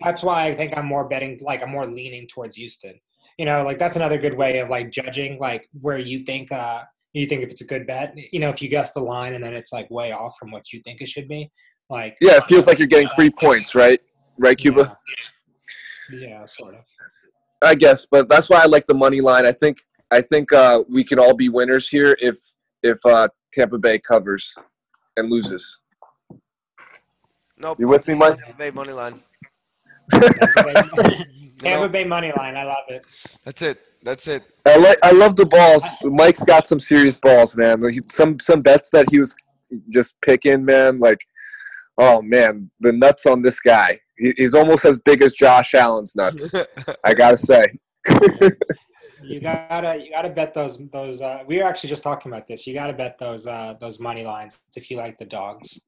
[0.00, 3.00] That's why I think I'm more betting like I'm more leaning towards Houston.
[3.38, 6.82] You know, like that's another good way of like judging like where you think uh
[7.14, 8.14] you think if it's a good bet.
[8.32, 10.72] You know, if you guess the line and then it's like way off from what
[10.72, 11.50] you think it should be.
[11.90, 14.00] Like Yeah, it feels like you're getting free points, right?
[14.38, 14.96] Right, Cuba?
[16.10, 16.80] Yeah, yeah sort of.
[17.62, 19.46] I guess, but that's why I like the money line.
[19.46, 19.78] I think
[20.10, 22.36] I think uh, we can all be winners here if
[22.82, 24.54] if uh, Tampa Bay covers
[25.16, 25.78] and loses.
[27.56, 27.78] Nope.
[27.80, 28.36] You with me, Mike?
[28.38, 29.20] Tampa Bay money line.
[31.58, 32.56] Tampa Bay money line.
[32.56, 33.06] I love it.
[33.44, 33.78] That's it.
[34.02, 34.42] That's it.
[34.66, 35.82] I like I love the balls.
[36.02, 37.80] Mike's got some serious balls, man.
[37.80, 39.34] Like, he- Some some bets that he was
[39.88, 40.98] just picking, man.
[40.98, 41.18] Like,
[41.98, 43.98] oh man, the nuts on this guy.
[44.16, 46.54] He's almost as big as Josh Allen's nuts.
[47.04, 47.78] I gotta say.
[49.22, 51.22] You gotta you gotta bet those those.
[51.22, 52.66] Uh, we were actually just talking about this.
[52.66, 55.80] You gotta bet those uh, those money lines if you like the dogs.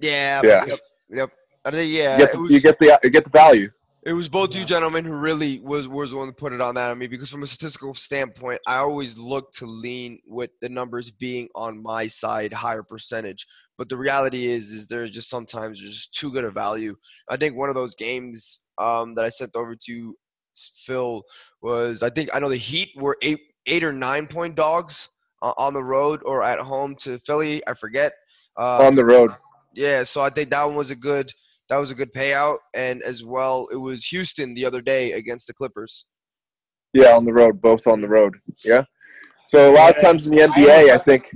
[0.00, 0.40] yeah.
[0.44, 0.64] Yeah.
[0.66, 0.78] Yep.
[1.10, 1.30] Yep.
[1.64, 2.12] I think yeah.
[2.14, 3.70] You get the, was- you get the you get the value.
[4.06, 6.74] It was both you gentlemen who really was was the one to put it on
[6.76, 10.70] that on me because from a statistical standpoint, I always look to lean with the
[10.70, 13.46] numbers being on my side, higher percentage.
[13.80, 16.94] But the reality is, is there's just sometimes there's just too good a value.
[17.30, 20.14] I think one of those games um, that I sent over to
[20.84, 21.22] Phil
[21.62, 25.08] was I think I know the Heat were eight eight or nine point dogs
[25.40, 27.66] uh, on the road or at home to Philly.
[27.66, 28.12] I forget.
[28.58, 29.30] Uh, on the road.
[29.74, 31.32] yeah, so I think that one was a good
[31.70, 35.46] that was a good payout, and as well, it was Houston the other day against
[35.46, 36.04] the Clippers.
[36.92, 38.36] Yeah, on the road, both on the road.
[38.62, 38.84] Yeah.
[39.46, 41.30] So a lot of times in the NBA, I think.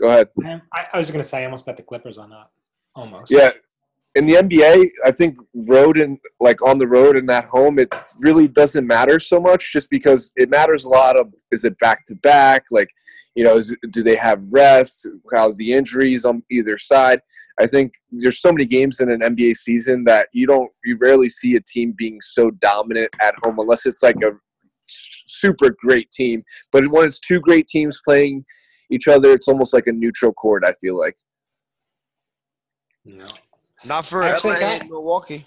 [0.00, 0.28] Go ahead.
[0.72, 2.48] I, I was gonna say I almost bet the Clippers on that.
[2.94, 3.30] Almost.
[3.30, 3.50] Yeah,
[4.14, 7.94] in the NBA, I think road and like on the road and at home, it
[8.20, 12.04] really doesn't matter so much, just because it matters a lot of is it back
[12.06, 12.88] to back, like
[13.34, 15.08] you know, is, do they have rest?
[15.32, 17.20] How's the injuries on either side?
[17.60, 21.28] I think there's so many games in an NBA season that you don't, you rarely
[21.28, 24.32] see a team being so dominant at home unless it's like a
[24.88, 26.42] super great team.
[26.72, 28.44] But when it's two great teams playing
[28.90, 30.64] each other, it's almost like a neutral court.
[30.64, 31.16] I feel like.
[33.04, 33.26] Yeah.
[33.84, 35.46] Not for Actually, LA and Milwaukee.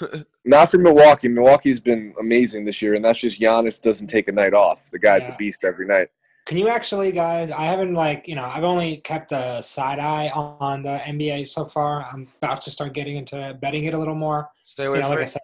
[0.44, 1.28] Not for Milwaukee.
[1.28, 4.90] Milwaukee's been amazing this year, and that's just Giannis doesn't take a night off.
[4.90, 5.34] The guy's Yeah.
[5.34, 6.08] a beast every night.
[6.46, 7.50] Can you actually, guys?
[7.50, 11.64] I haven't like you know I've only kept a side eye on the NBA so
[11.64, 12.04] far.
[12.12, 14.50] I'm about to start getting into betting it a little more.
[14.62, 15.42] Stay away You know, from like I said,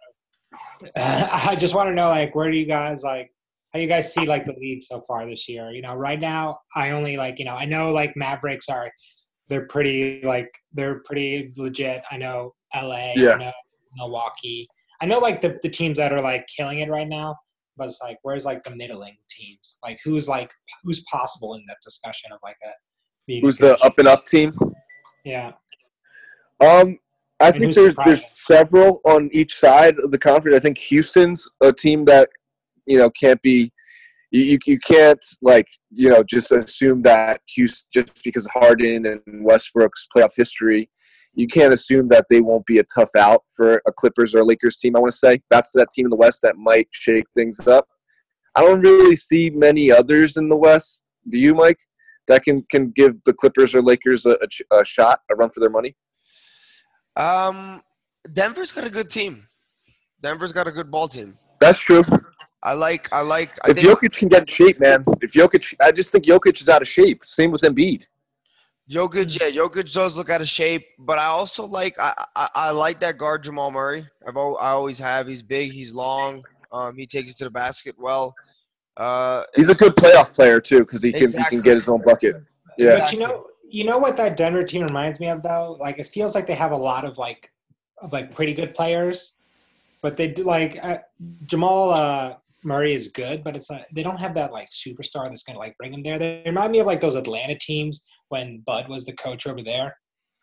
[1.52, 3.32] I just want to know like where do you guys like
[3.72, 5.70] how do you guys see like the league so far this year?
[5.70, 8.90] You know, right now I only like you know I know like Mavericks are
[9.48, 12.02] they're pretty like they're pretty legit.
[12.10, 13.12] I know LA.
[13.16, 13.32] Yeah.
[13.32, 13.52] I know
[13.96, 14.68] Milwaukee.
[15.00, 17.36] I know like the the teams that are like killing it right now.
[17.76, 19.78] But it's like where's like the middling teams?
[19.82, 20.50] Like who's like
[20.82, 22.70] who's possible in that discussion of like a
[23.26, 24.52] being Who's good the up and up team?
[25.24, 25.52] Yeah.
[26.60, 26.98] Um,
[27.40, 30.56] I And think there's there's several on each side of the conference.
[30.56, 32.28] I think Houston's a team that
[32.86, 33.72] you know can't be.
[34.32, 40.06] You, you, can't like you know just assume that Houston just because Harden and Westbrook's
[40.14, 40.88] playoff history,
[41.34, 44.44] you can't assume that they won't be a tough out for a Clippers or a
[44.44, 44.94] Lakers team.
[44.94, 47.88] I want to say that's that team in the West that might shake things up.
[48.54, 51.10] I don't really see many others in the West.
[51.28, 51.78] Do you, Mike?
[52.28, 55.60] That can can give the Clippers or Lakers a, a, a shot, a run for
[55.60, 55.96] their money.
[57.16, 57.82] Um,
[58.32, 59.46] Denver's got a good team.
[60.20, 61.32] Denver's got a good ball team.
[61.60, 62.02] That's true.
[62.62, 63.12] I like.
[63.12, 63.50] I like.
[63.64, 65.02] I if think Jokic can get in shape, man.
[65.20, 67.24] If Jokic, I just think Jokic is out of shape.
[67.24, 68.04] Same with Embiid.
[68.90, 69.40] Jokic.
[69.40, 71.98] Yeah, Jokic does look out of shape, but I also like.
[71.98, 74.06] I I, I like that guard Jamal Murray.
[74.26, 75.26] I've al- I always have.
[75.26, 75.72] He's big.
[75.72, 76.44] He's long.
[76.72, 78.34] Um, he takes it to the basket well.
[78.96, 82.02] Uh, He's a good playoff player too because he can he can get his own
[82.02, 82.36] bucket.
[82.76, 85.76] Yeah, But you know, you know what that Denver team reminds me of though.
[85.80, 87.50] Like it feels like they have a lot of like,
[87.98, 89.34] of like pretty good players,
[90.02, 90.98] but they do like uh,
[91.46, 95.42] Jamal uh, Murray is good, but it's like they don't have that like superstar that's
[95.42, 96.18] gonna like bring them there.
[96.18, 99.96] They remind me of like those Atlanta teams when Bud was the coach over there,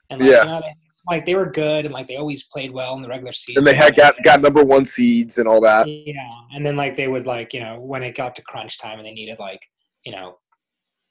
[0.10, 0.44] and like, Yeah.
[0.44, 0.74] you know, they,
[1.10, 3.60] like they were good and like they always played well in the regular season.
[3.60, 5.88] and they had got got number one seeds and all that.
[5.88, 9.00] Yeah, and then like they would like you know when it got to crunch time
[9.00, 9.62] and they needed like
[10.06, 10.38] you know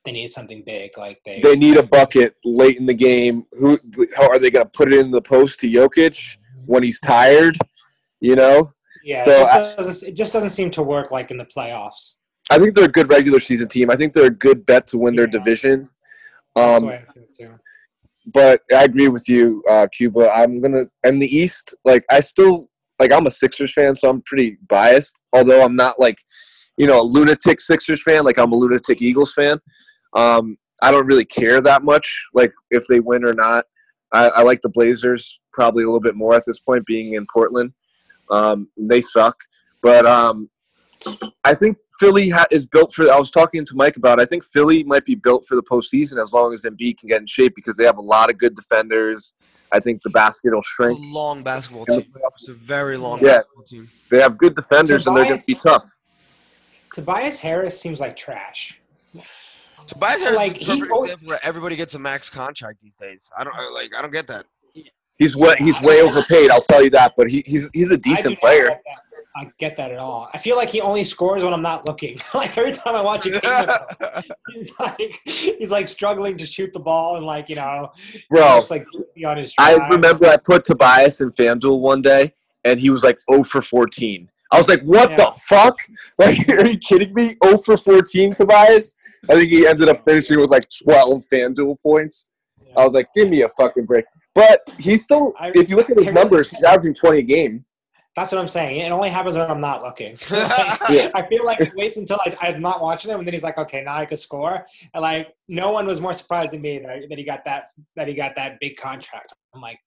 [0.04, 3.44] they needed something big like they They need a bucket late in the game.
[3.52, 3.78] Who?
[4.16, 7.58] How are they going to put it in the post to Jokic when he's tired?
[8.20, 8.72] You know,
[9.06, 11.46] yeah so it, just I- doesn't, it just doesn't seem to work like in the
[11.46, 12.14] playoffs.
[12.50, 13.90] I think they're a good regular season team.
[13.90, 15.30] I think they're a good bet to win their Yeah.
[15.38, 15.88] division.
[16.54, 17.02] Um, I
[18.32, 20.30] but I agree with you, uh, Cuba.
[20.30, 21.74] I'm gonna in the East.
[21.84, 22.66] Like I still
[22.98, 25.22] like I'm a Sixers fan, so I'm pretty biased.
[25.32, 26.18] Although I'm not like
[26.76, 28.24] you know a lunatic Sixers fan.
[28.24, 29.58] Like I'm a lunatic Eagles fan.
[30.14, 33.64] Um, I don't really care that much, like if they win or not.
[34.12, 37.26] I, I like the Blazers probably a little bit more at this point, being in
[37.32, 37.72] Portland.
[38.30, 39.36] Um, they suck,
[39.82, 40.48] but um,
[41.44, 43.10] I think Philly ha- is built for.
[43.10, 44.18] I was talking to Mike about.
[44.18, 44.22] It.
[44.22, 47.20] I think Philly might be built for the postseason as long as Embiid can get
[47.20, 49.34] in shape because they have a lot of good defenders.
[49.72, 50.98] I think the basket will It's shrink.
[50.98, 52.12] a long basketball in team.
[52.12, 52.34] playoffs.
[52.38, 53.38] It's a very long Yeah.
[53.38, 53.88] basketball team.
[54.10, 55.84] They have good defenders and they're going to be tough.
[56.94, 58.80] Tobias Harris seems like trash.
[59.86, 62.78] Tobias Harris Like, is a he perfect always- example that everybody gets a max contract
[62.82, 63.28] these days.
[63.36, 63.90] I don't like.
[63.96, 64.46] I don't get that.
[65.18, 66.50] He's way, he's way overpaid.
[66.50, 67.14] I'll tell you that.
[67.16, 68.68] But he, he's he's a I decent not player.
[68.68, 68.80] Get.
[69.38, 70.30] I get that at all.
[70.32, 72.16] I feel like he only scores when I'm not looking.
[72.34, 74.22] like every time I watch a game, him,
[74.54, 77.90] he's like he's like struggling to shoot the ball and like you know,
[78.30, 78.86] Bro, looks like
[79.26, 79.54] on his.
[79.58, 82.32] I remember I put Tobias in FanDuel one day,
[82.64, 84.30] and he was like 0 for 14.
[84.52, 85.16] I was like, what Yeah.
[85.16, 85.76] the fuck?
[86.18, 87.36] Like, are you kidding me?
[87.44, 88.94] 0 for 14, Tobias?
[89.28, 92.30] I think he ended up finishing with like 12 FanDuel points.
[92.76, 94.04] I was like, give me a fucking break.
[94.36, 97.64] But he's still, I- if you look at his numbers, he's averaging 20 a game.
[98.14, 98.80] That's what I'm saying.
[98.80, 100.16] It only happens when I'm not looking.
[100.88, 101.10] Yeah.
[101.14, 103.58] I feel like it waits until I, I'm not watching him, and then he's like,
[103.58, 107.00] "Okay, now I can score." And like, no one was more surprised than me that,
[107.10, 109.34] that he got that that he got that big contract.
[109.54, 109.78] I'm like,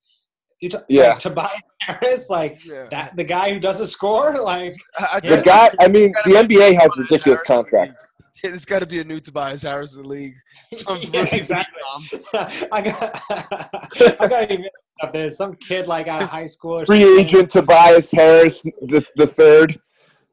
[0.60, 1.10] you t- Yeah.
[1.12, 2.86] like, Tobias Harris, like Yeah.
[2.92, 6.74] that the guy who doesn't score, like I- I The guy, I mean, the NBA
[6.76, 7.48] has Tobias ridiculous Harris.
[7.48, 8.12] contracts.
[8.44, 10.36] There's got to be a new Tobias Harris in the league.
[10.76, 11.82] Some yeah, exactly.
[12.72, 13.22] I got
[14.22, 14.66] I got even
[15.02, 15.30] up there.
[15.32, 17.26] Some kid like out of high school or Free something.
[17.26, 19.80] agent Tobias Harris, the, the third.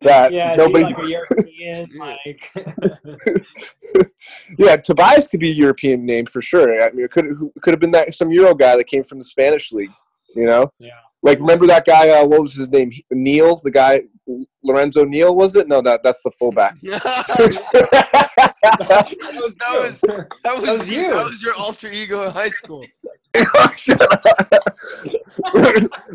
[0.02, 0.84] That Yeah, is nobody.
[0.84, 2.52] like a European, like
[4.58, 6.82] yeah, Tobias could be a European name for sure.
[6.82, 7.26] I mean, it could
[7.62, 9.90] could have been that some Euro guy that came from the Spanish league.
[10.34, 10.90] You know, yeah.
[11.26, 12.10] Like remember that guy?
[12.10, 12.92] Uh, what was his name?
[13.10, 14.02] Neal, the guy
[14.62, 15.66] Lorenzo Neal was it?
[15.66, 16.76] No, that that's the fullback.
[16.82, 17.00] that
[19.34, 21.10] was that was that was, was you.
[21.10, 22.86] That was your alter ego in high school.
[23.76, 24.00] Shut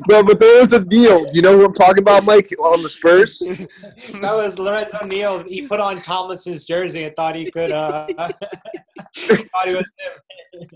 [0.08, 1.28] no, but there was a deal.
[1.34, 3.38] You know what I'm talking about, Mike, on the Spurs?
[3.40, 5.44] That was Lorenzo Neal.
[5.44, 7.72] He put on Tomlinson's jersey and thought he could.
[7.72, 10.72] Uh, thought he was him.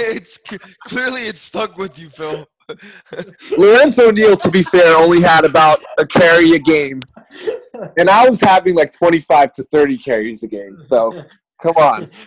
[0.00, 0.38] it's
[0.86, 2.46] clearly it stuck with you, Phil.
[3.58, 7.00] Lorenzo Neal, to be fair, only had about a carry a game,
[7.96, 10.78] and I was having like 25 to 30 carries a game.
[10.82, 11.12] So
[11.62, 12.10] come on.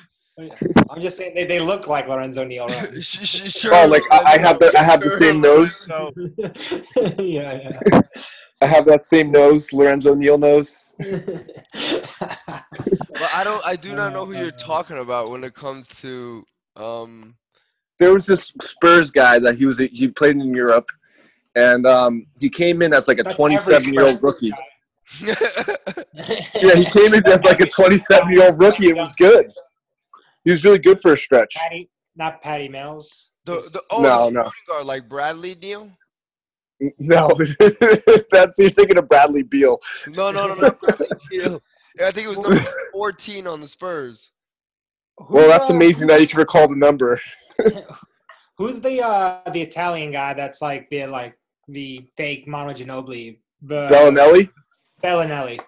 [0.90, 2.68] I'm just saying they, they look like Lorenzo Neal.
[2.68, 3.02] Right?
[3.02, 5.88] Sh- sh- sure, Oh, like, I- I have the- I have the same nose.
[7.24, 8.02] Yeah, yeah.
[8.62, 10.86] I have that same nose, Lorenzo Neal nose.
[10.98, 11.12] But
[13.34, 13.66] I don't.
[13.66, 16.44] I do not know who you're talking about when it comes to.
[16.76, 17.36] Um,
[18.00, 20.90] There was this Spurs guy that he was he played in Europe,
[21.56, 24.52] and um, he came in as like a 27 year old rookie.
[25.24, 28.88] Yeah, he came in as like a 27 year old rookie.
[28.88, 29.52] It was good.
[30.44, 31.54] He was really good for a stretch.
[31.56, 33.30] Patty, not Patty Mills.
[33.46, 34.50] the the oh No, no.
[34.68, 35.92] guard like Bradley Neal.
[37.00, 37.30] No,
[38.32, 39.80] that's you're thinking of Bradley Beal.
[40.08, 41.62] No, no, no, not Bradley Neal.
[42.00, 42.60] Yeah, I think it was number
[42.92, 44.32] 14 on the Spurs.
[45.30, 47.20] Well, that's uh, amazing that you can recall the number.
[48.58, 51.38] Who's the uh the Italian guy that's like the like
[51.68, 53.40] the fake Manu Ginobili?
[53.62, 54.50] The Belinelli?
[55.04, 55.60] Belinelli.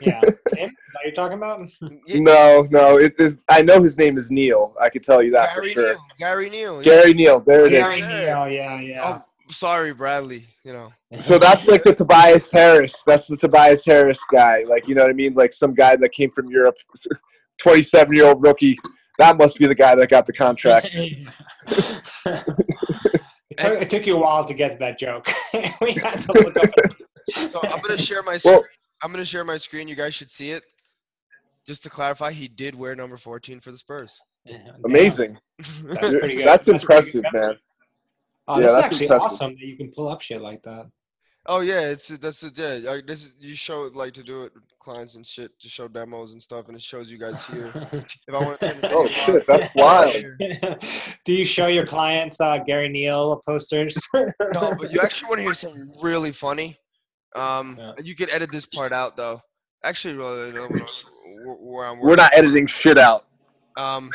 [0.00, 0.20] Yeah,
[0.54, 0.70] him?
[0.70, 1.70] Is that you're talking about?
[2.06, 2.98] Yeah, No, no.
[2.98, 3.36] It is.
[3.48, 4.74] I know his name is Neil.
[4.80, 5.88] I could tell you that for Gary sure.
[5.92, 6.00] Neal.
[6.18, 6.76] Gary Neal.
[6.78, 6.84] yeah.
[6.84, 7.40] Gary Neal.
[7.40, 7.80] There it is.
[7.80, 9.02] Gary Neal, yeah, yeah.
[9.04, 10.46] Oh, sorry, Bradley.
[10.64, 10.92] You know.
[11.18, 13.02] So that's like the Tobias Harris.
[13.04, 14.64] That's the Tobias Harris guy.
[14.68, 15.34] Like, you know what I mean?
[15.34, 16.76] Like some guy that came from Europe,
[17.58, 18.78] 27 year old rookie.
[19.22, 20.88] That must be the guy that got the contract.
[20.96, 21.28] it,
[23.56, 25.28] took, it took you a while to get to that joke.
[25.80, 26.70] we had to look up.
[27.30, 28.36] So I'm gonna share my.
[28.36, 28.54] Screen.
[28.56, 28.64] Well-
[29.00, 29.86] I'm gonna share my screen.
[29.86, 30.64] You guys should see it.
[31.68, 34.20] Just to clarify, he did wear number 14 for the Spurs.
[34.84, 35.38] Amazing.
[35.84, 36.48] That's pretty good.
[36.48, 37.32] That's That's pretty impressive, good.
[37.40, 37.58] man.
[38.48, 39.24] Oh, Yeah, this is that's actually impressive.
[39.24, 40.86] awesome that you can pull up shit like that.
[41.46, 42.52] Oh yeah, it's that's it.
[42.56, 45.50] Yeah, like, this is, you show it like to do it with clients and shit
[45.60, 47.70] to show demos and stuff, and it shows you guys here.
[47.92, 48.90] If I want to.
[48.94, 50.14] Oh, shit, that's wild.
[51.24, 53.96] Do you show your clients uh, Gary Neal posters?
[54.14, 56.78] No, but you actually want to hear something really funny.
[57.34, 57.92] Um, Yeah.
[58.02, 59.40] you could edit this part out though.
[59.84, 60.86] Actually, really, no, where-
[61.56, 63.26] where I'm We're not editing shit out.
[63.76, 64.10] Um,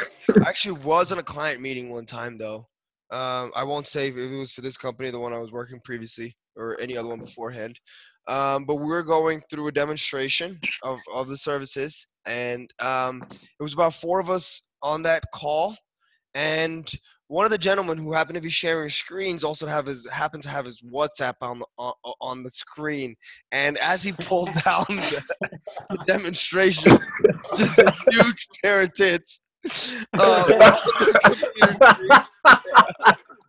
[0.46, 2.68] I actually was in a client meeting one time though.
[3.12, 5.80] Um, I won't say if it was for this company, the one I was working
[5.84, 7.80] previously, or any other one beforehand.
[8.28, 13.64] Um, but we are going through a demonstration of, of the services, and um, it
[13.64, 15.78] was about four of us on that call,
[16.34, 16.92] and
[17.30, 20.50] one of the gentlemen who happened to be sharing screens also have his happened to
[20.50, 21.66] have his WhatsApp on the
[22.22, 23.16] on, the screen,
[23.52, 25.24] and as he pulled down the,
[25.90, 26.98] the demonstration,
[27.56, 29.42] just a huge pair of tits.
[29.66, 30.08] Screen.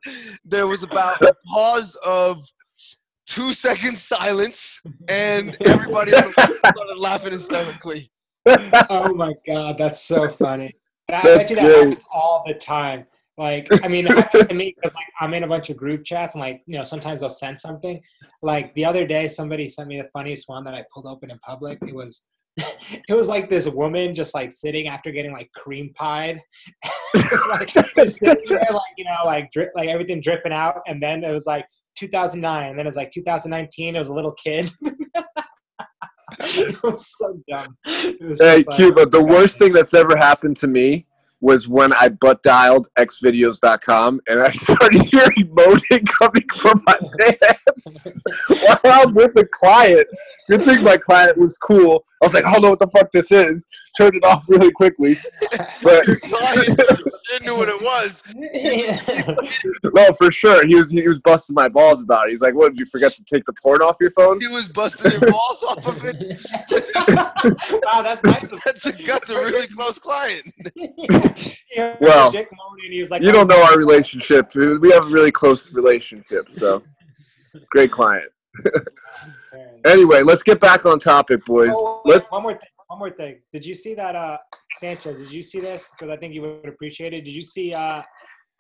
[0.45, 2.45] there was about a pause of
[3.29, 8.11] two seconds silence, and everybody on the phone started laughing hysterically.
[8.91, 10.73] oh my god, that's so funny.
[11.09, 11.89] That, That's I bet you that great.
[11.89, 13.07] happens all the time.
[13.39, 16.05] Like, I mean, it happens to me because like I'm in a bunch of group
[16.05, 18.01] chats and like, you know, sometimes they'll send something.
[18.43, 21.39] Like the other day, somebody sent me the funniest one that I pulled open in
[21.39, 21.79] public.
[21.87, 22.25] It was,
[22.57, 26.43] it was like this woman just like sitting after getting like cream pied,
[27.15, 31.03] It like just sitting there, like you know, like drip, like everything dripping out, and
[31.03, 31.67] then it was like
[31.99, 33.97] 2009, and then it was like 2019.
[33.97, 34.71] It was a little kid.
[36.41, 37.77] it was so dumb.
[38.21, 41.07] Was Hey, like- Cuba, the worst thing that's ever happened to me
[41.41, 48.09] was when I butt dialed xvideos.com and I started hearing moaning coming from my pants
[48.49, 50.09] while I'm with the client.
[50.49, 52.05] Good thing my client was cool.
[52.21, 53.69] I was like, I don't know what the fuck this is.
[53.97, 55.17] Turned it off really quickly.
[55.81, 56.05] But
[57.29, 58.23] didn't know what it was.
[59.95, 60.67] no, for sure.
[60.67, 62.31] He was he was busting my balls about it.
[62.31, 64.41] He's like, What did you forget to take the porn off your phone?
[64.41, 66.45] He was busting your balls off of it.
[67.85, 70.53] wow, that's nice of That's a that's a really close client.
[71.75, 74.55] Yeah, Well, Jake moaning, he was like, You don't oh, know our relationship.
[74.55, 76.83] We have a really close relationship, so
[77.71, 78.31] great client.
[79.85, 81.71] Anyway, let's get back on topic, boys.
[81.73, 82.69] Oh, wait, Let's one more thing.
[82.89, 83.41] One more thing.
[83.53, 84.39] Did you see that, uh,
[84.77, 85.19] Sanchez?
[85.21, 85.91] Did you see this?
[85.93, 87.23] Because I think you would appreciate it.
[87.25, 88.03] Did you see uh,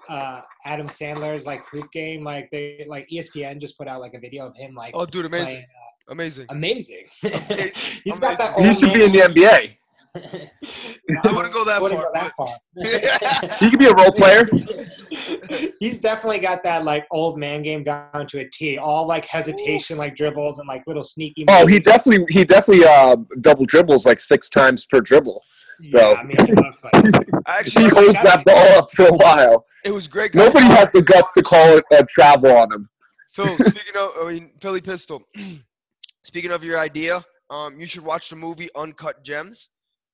[0.09, 2.24] uh, Adam Sandler's like hoop game?
[2.24, 5.24] Like they, like ESPN just put out like a video of him like Oh, dude,
[5.26, 5.66] amazing, playing.
[6.11, 6.47] amazing.
[6.51, 7.05] Amazing.
[7.22, 7.70] Amazing.
[8.05, 8.59] He's got that.
[8.61, 9.76] he should be in the man- NBA.
[10.17, 13.57] I wouldn't go that wouldn't far, go that far.
[13.59, 14.49] He could be a role player.
[15.81, 18.79] He's definitely got that like old man game down to a T.
[18.79, 21.45] All like hesitation, like dribbles and like little sneaky.
[21.49, 25.43] Oh, he definitely he definitely uh double dribbles like six times per dribble.
[25.81, 26.57] Yeah, I mean, it
[26.93, 29.65] like Actually, He holds that ball up for a while.
[29.85, 30.33] it was great.
[30.33, 30.47] guys.
[30.47, 32.89] Nobody has the guts to call it a travel on him.
[33.31, 35.23] Phil, speaking of, I mean, Philly Pistol.
[36.25, 39.69] speaking of your idea, um, you should watch the movie Uncut Gems.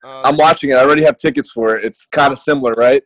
[0.05, 0.75] Uh, I'm watching it.
[0.75, 1.85] I already have tickets for it.
[1.85, 3.03] It's kind of similar, right?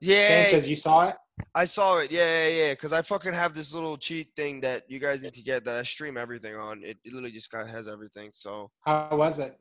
[0.00, 1.16] Yeah, Sanchez, you saw it?
[1.54, 2.10] I saw it.
[2.10, 2.72] Yeah, yeah, yeah.
[2.72, 5.76] Because I fucking have this little cheat thing that you guys need to get that
[5.76, 6.82] I stream everything on.
[6.82, 8.30] It, it literally just kind of has everything.
[8.32, 9.58] So How was it?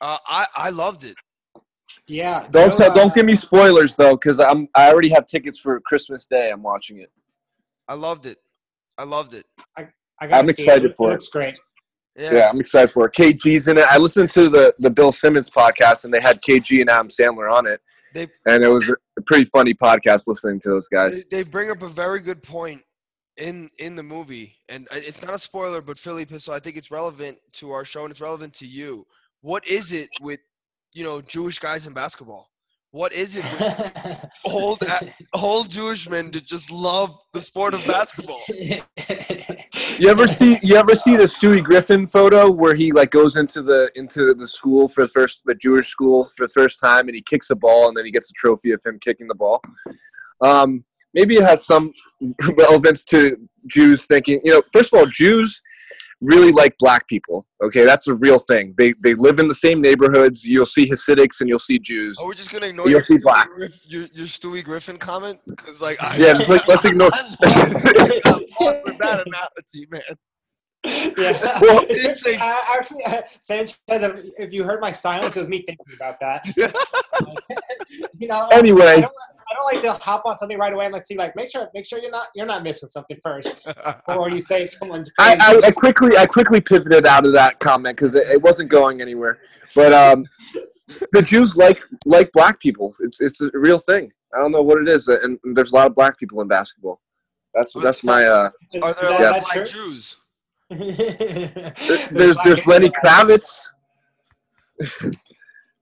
[0.00, 1.16] uh, I I loved it.
[2.08, 2.46] Yeah.
[2.50, 5.80] Don't tell, uh, don't give me spoilers though, because I'm I already have tickets for
[5.80, 6.50] Christmas Day.
[6.50, 7.10] I'm watching it.
[7.88, 8.38] I loved it.
[8.98, 9.44] I loved it.
[9.76, 9.88] I
[10.22, 10.96] gotta I'm excited it.
[10.96, 11.12] for it.
[11.12, 11.58] looks great.
[12.16, 12.34] Yeah.
[12.34, 13.14] Yeah, I'm excited for it.
[13.14, 13.84] KG's in it.
[13.90, 17.52] I listened to the the Bill Simmons podcast, and they had KG and Adam Sandler
[17.52, 17.80] on it,
[18.14, 21.24] They and it was a pretty funny podcast listening to those guys.
[21.30, 22.82] they, they bring up a very good point
[23.36, 26.54] in in the movie, and uh, it's not a spoiler, but Philly Pistol.
[26.54, 29.06] I think it's relevant to our show, and it's relevant to you.
[29.42, 30.40] What is it with
[30.94, 32.50] you know Jewish guys in basketball?
[32.92, 34.82] What is it with old
[35.34, 38.40] old Jewish men to just love the sport of basketball?
[39.98, 43.62] You ever see you ever see the Stewie Griffin photo where he like goes into
[43.62, 47.14] the into the school for the first the Jewish school for the first time and
[47.14, 49.62] he kicks a ball and then he gets a trophy of him kicking the ball.
[50.42, 50.84] Um,
[51.14, 51.92] maybe it has some
[52.58, 54.40] relevance to Jews thinking.
[54.44, 55.62] You know, first of all, Jews
[56.22, 57.46] really like black people.
[57.62, 58.74] Okay, that's a real thing.
[58.78, 60.44] They they live in the same neighborhoods.
[60.44, 62.18] You'll see Hasidics and you'll see Jews.
[62.20, 63.58] Are we're just gonna ignore You'll your, see Stewie blacks.
[63.58, 65.38] Griff- your, your Stewie Griffin comment?
[65.46, 67.10] Because like, I, Yeah, just like let's ignore.
[67.12, 70.02] I'm lost with that analogy, man.
[71.18, 71.58] yeah.
[71.60, 75.48] Well, It took- uh, actually, uh, Sanchez, if if you heard my silence, it was
[75.48, 76.46] me thinking about that.
[78.18, 79.04] you know, I Anyway,
[79.56, 81.50] don't, I don't like to hop on something right away and let's see, like, make
[81.50, 83.54] sure, make sure you're not, you're not missing something first,
[84.08, 85.40] or you say someone's crazy.
[85.40, 88.70] I, I, I quickly I quickly pivoted out of that comment because it, it wasn't
[88.70, 89.38] going anywhere.
[89.74, 90.24] But um,
[91.12, 92.94] the Jews like like black people.
[93.00, 94.12] It's it's a real thing.
[94.34, 97.00] I don't know what it is, and there's a lot of black people in basketball.
[97.54, 98.50] That's that's my uh.
[98.72, 99.36] Is Are there a lot Yes.
[99.36, 99.80] of black true?
[99.86, 100.16] Jews?
[102.10, 103.68] There's there's Lenny Kravitz.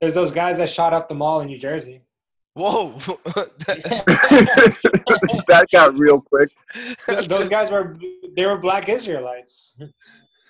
[0.00, 2.02] There's those guys that shot up the mall in New Jersey.
[2.54, 2.92] Whoa!
[5.48, 6.50] that got real quick.
[7.28, 7.96] those guys were
[8.36, 9.76] they were black Israelites.
[9.78, 9.88] You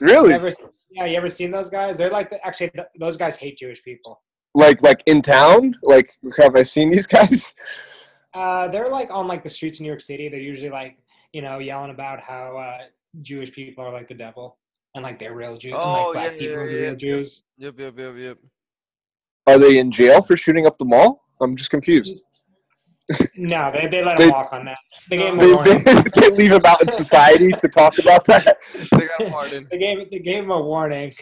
[0.01, 0.35] Really?
[0.35, 0.51] ever,
[0.91, 1.97] yeah, you ever seen those guys?
[1.97, 4.21] They're like the, actually those guys hate Jewish people.
[4.55, 5.75] Like like in town?
[5.83, 7.55] Like have I seen these guys?
[8.35, 10.29] Uh, they're like on like the streets in New York City.
[10.29, 10.99] They're usually like
[11.33, 12.79] you know yelling about how uh,
[13.23, 14.59] Jewish people are like the devil
[14.95, 15.75] and like they're real Jews.
[15.77, 16.97] Oh, and, like, black yeah, people yeah, are yeah, real yeah.
[16.97, 17.43] Jews.
[17.59, 18.39] yep, yep, yep, yep.
[19.47, 21.24] Are they in jail for shooting up the mall?
[21.41, 22.23] I'm just confused.
[23.37, 24.79] No, they, they let They- him walk on that.
[25.11, 25.85] They gave him a They, warning.
[25.85, 28.57] they, they leave them out in society to talk about that.
[28.97, 29.69] They got a pardon.
[29.71, 31.15] They gave they gave him a warning.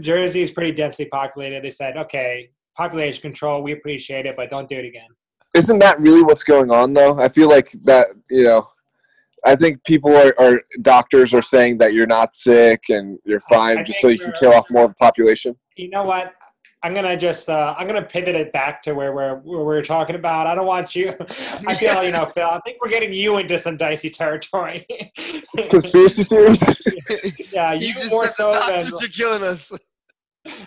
[0.00, 1.64] Jersey is pretty densely populated.
[1.64, 5.08] They said, okay, population control, we appreciate it, but don't do it again.
[5.54, 7.18] Isn't that really what's going on, though?
[7.18, 8.68] I feel like that, you know,
[9.44, 13.78] I think people are, are doctors are saying that you're not sick and you're fine
[13.78, 15.56] I just so you can kill off more of the population.
[15.76, 16.32] You know what?
[16.84, 20.16] I'm gonna just uh, I'm gonna pivot it back to where we're where we're talking
[20.16, 20.46] about.
[20.46, 21.08] I don't want you.
[21.66, 22.46] I feel you know, Phil.
[22.46, 24.86] I think we're getting you into some dicey territory.
[25.70, 26.62] Conspiracy theories?
[27.52, 29.72] yeah, You you just more said so the than doctors are killing us.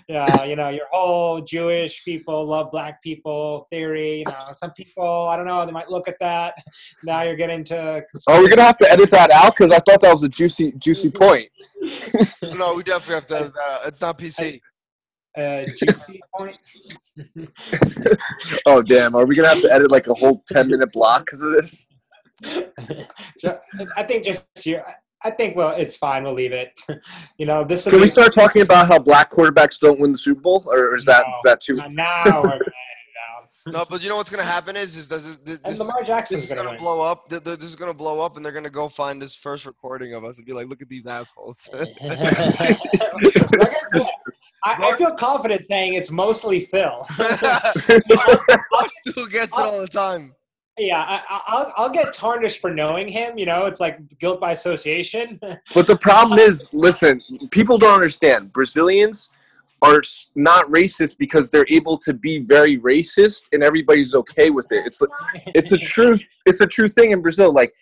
[0.09, 4.17] yeah, you know, your whole Jewish people love black people theory.
[4.17, 6.55] You know, some people, I don't know, they might look at that.
[7.03, 8.03] Now you're getting to.
[8.27, 10.73] Oh, we're gonna have to edit that out because I thought that was a juicy,
[10.79, 11.47] juicy point.
[12.41, 13.35] No, we definitely have to.
[13.35, 13.87] edit that out.
[13.87, 14.59] It's not PC.
[15.37, 16.57] Uh, juicy point.
[18.65, 19.15] Oh, damn!
[19.15, 21.87] Are we gonna have to edit like a whole ten minute block because of this?
[23.95, 24.81] I think just you.
[25.23, 26.23] I think well, it's fine.
[26.23, 26.71] We'll leave it.
[27.37, 27.85] You know, this.
[27.85, 30.95] will Can we start talking about how black quarterbacks don't win the Super Bowl, or
[30.95, 31.75] is that is that too?
[31.91, 32.65] Now we're gonna edit
[33.67, 35.69] it No, but you know what's gonna happen is is that this, this, out.
[35.69, 37.29] And this, this is gonna, gonna blow up.
[37.29, 40.15] Th- th- This is gonna blow up, and they're gonna go find this first recording
[40.15, 42.73] of us and be like, "Look at these assholes." like I
[43.93, 44.07] said,
[44.63, 47.05] I, I feel confident saying it's mostly Phil.
[47.19, 50.33] Mark still gets it all the time.
[50.77, 53.37] Yeah, I, I- I'll I'll get tarnished for knowing him.
[53.37, 55.39] You know, it's like guilt by association.
[55.73, 58.53] But the problem is, listen, people don't understand.
[58.53, 59.29] Brazilians
[59.81, 60.01] are
[60.35, 64.85] not racist because they're able to be very racist, and everybody's okay with it.
[64.85, 65.01] It's
[65.47, 67.51] it's a true it's a true thing in Brazil.
[67.53, 67.73] Like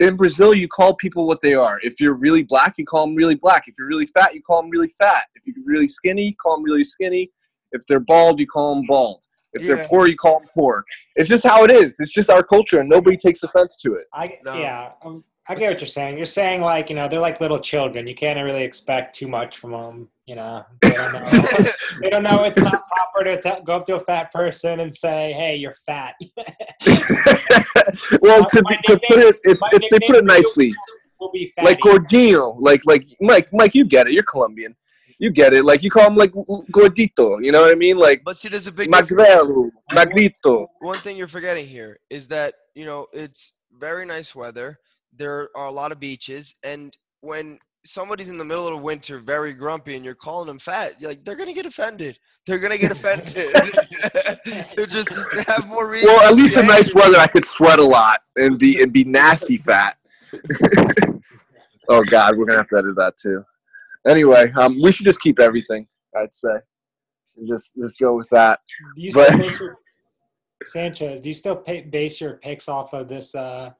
[0.00, 1.78] in Brazil, you call people what they are.
[1.82, 3.68] If you're really black, you call them really black.
[3.68, 5.24] If you're really fat, you call them really fat.
[5.34, 7.30] If you're really skinny, you call them really skinny.
[7.72, 9.24] If they're bald, you call them bald.
[9.52, 9.74] If Yeah.
[9.74, 10.84] they're poor, you call them poor.
[11.16, 11.96] It's just how it is.
[11.98, 14.06] It's just our culture, and nobody takes offense to it.
[14.12, 14.54] I No.
[14.54, 14.92] yeah.
[15.02, 16.16] Um, I get what you're saying.
[16.16, 18.06] You're saying like you know they're like little children.
[18.06, 20.08] You can't really expect too much from them.
[20.24, 21.28] You know they don't know.
[22.00, 24.94] they don't know it's not proper to t- go up to a fat person and
[24.94, 26.14] say, "Hey, you're fat."
[28.22, 30.72] well, to be, to put it, it's, it's they put it nicely,
[31.18, 31.64] we'll be fat.
[31.64, 34.12] like gordino, like like Mike, Mike, you get it.
[34.12, 34.76] You're Colombian,
[35.18, 35.64] you get it.
[35.64, 37.44] Like you call him like gordito.
[37.44, 37.98] You know what I mean?
[37.98, 39.10] Like But see, there's a big difference.
[39.10, 40.68] magrelo, magrito.
[40.78, 44.78] One thing you're forgetting here is that you know it's very nice weather.
[45.16, 49.18] There are a lot of beaches, and when somebody's in the middle of the winter,
[49.18, 52.18] very grumpy, and you're calling them fat, you're like they're gonna get offended.
[52.46, 53.54] They're gonna get offended.
[54.74, 55.10] They're just
[55.46, 56.08] have more reason.
[56.08, 58.92] Well, at least be in nice weather, I could sweat a lot and be and
[58.92, 59.96] be nasty fat.
[61.88, 63.44] oh God, we're gonna have to edit that too.
[64.08, 65.86] Anyway, um, we should just keep everything.
[66.16, 66.56] I'd say,
[67.36, 68.60] and just just go with that.
[68.96, 69.76] Do you But- base your,
[70.64, 73.70] Sanchez, do you still pay, base your picks off of this, uh,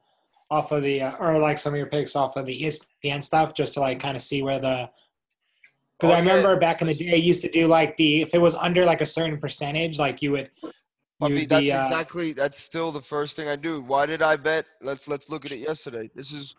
[0.51, 3.53] off of the, uh, or like some of your picks off of the ESPN stuff,
[3.53, 4.89] just to like kind of see where the?
[5.97, 6.29] Because Oh, I yeah.
[6.29, 8.85] remember back in the day, I used to do like the if it was under
[8.85, 10.51] like a certain percentage, like you would.
[11.19, 13.81] That's be, uh, exactly that's still the first thing I do.
[13.81, 14.65] Why did I bet?
[14.81, 16.09] Let's let's look at it yesterday.
[16.15, 16.55] This is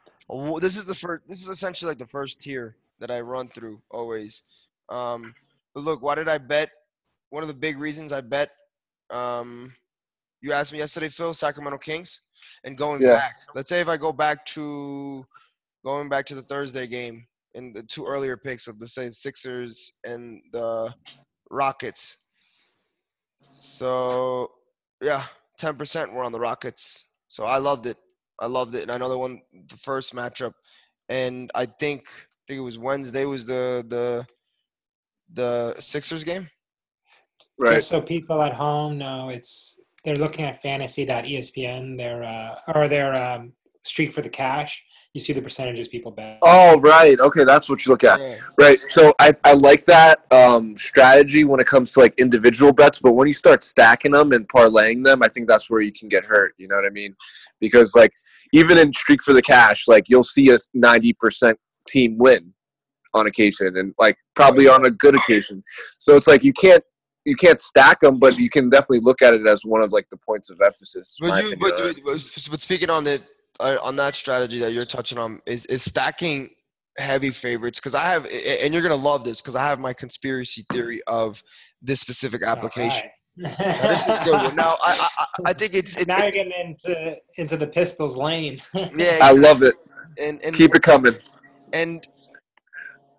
[0.60, 1.24] this is the first.
[1.28, 4.44] This is essentially like the first tier that I run through always.
[4.88, 5.34] Um,
[5.74, 6.70] but look, why did I bet?
[7.30, 8.50] One of the big reasons I bet.
[9.10, 9.74] Um,
[10.40, 12.20] you asked me yesterday, Phil, Sacramento Kings,
[12.64, 13.14] and going Yeah.
[13.14, 13.34] back.
[13.54, 15.26] Let's say if I go back to
[15.84, 19.98] going back to the Thursday game in the two earlier picks of the say Sixers
[20.04, 20.94] and the
[21.50, 22.18] Rockets.
[23.52, 24.50] So
[25.00, 25.24] yeah,
[25.58, 27.06] ten percent were on the Rockets.
[27.28, 27.96] So I loved it.
[28.40, 30.54] I loved it, and I know they won the first matchup.
[31.08, 34.26] And I think I think it was Wednesday was the the
[35.32, 36.48] the Sixers game.
[37.58, 37.74] Right.
[37.74, 43.14] Just so people at home know, it's they're looking at fantasy.espn, their uh, or their
[43.14, 43.52] um,
[43.84, 44.82] streak for the cash.
[45.14, 46.38] You see the percentages people bet.
[46.40, 47.20] Oh, right.
[47.20, 48.18] Okay, that's what you look at.
[48.18, 48.36] Yeah.
[48.58, 48.78] Right.
[48.90, 53.12] So I, I like that um, strategy when it comes to like individual bets, but
[53.12, 56.24] when you start stacking them and parlaying them, I think that's where you can get
[56.24, 56.54] hurt.
[56.56, 57.14] You know what I mean?
[57.60, 58.14] Because like
[58.54, 62.54] even in streak for the cash, like you'll see a ninety percent team win
[63.12, 65.62] on occasion, and like probably on a good occasion.
[65.98, 66.82] So it's like you can't
[67.24, 70.08] you can't stack them, but you can definitely look at it as one of like
[70.10, 71.16] the points of emphasis.
[71.20, 73.22] But you, but, but, but speaking on the
[73.60, 76.50] uh, on that strategy that you're touching on is is stacking
[76.98, 80.64] heavy favorites because I have and you're gonna love this because I have my conspiracy
[80.72, 81.42] theory of
[81.80, 83.08] this specific application.
[83.44, 83.58] Alright.
[83.58, 84.56] Now, this is good one.
[84.56, 88.60] Now I I, I think it's it's now you're getting into into the pistols lane.
[88.94, 89.74] yeah I love it.
[90.18, 91.14] and and Keep it coming.
[91.72, 92.06] and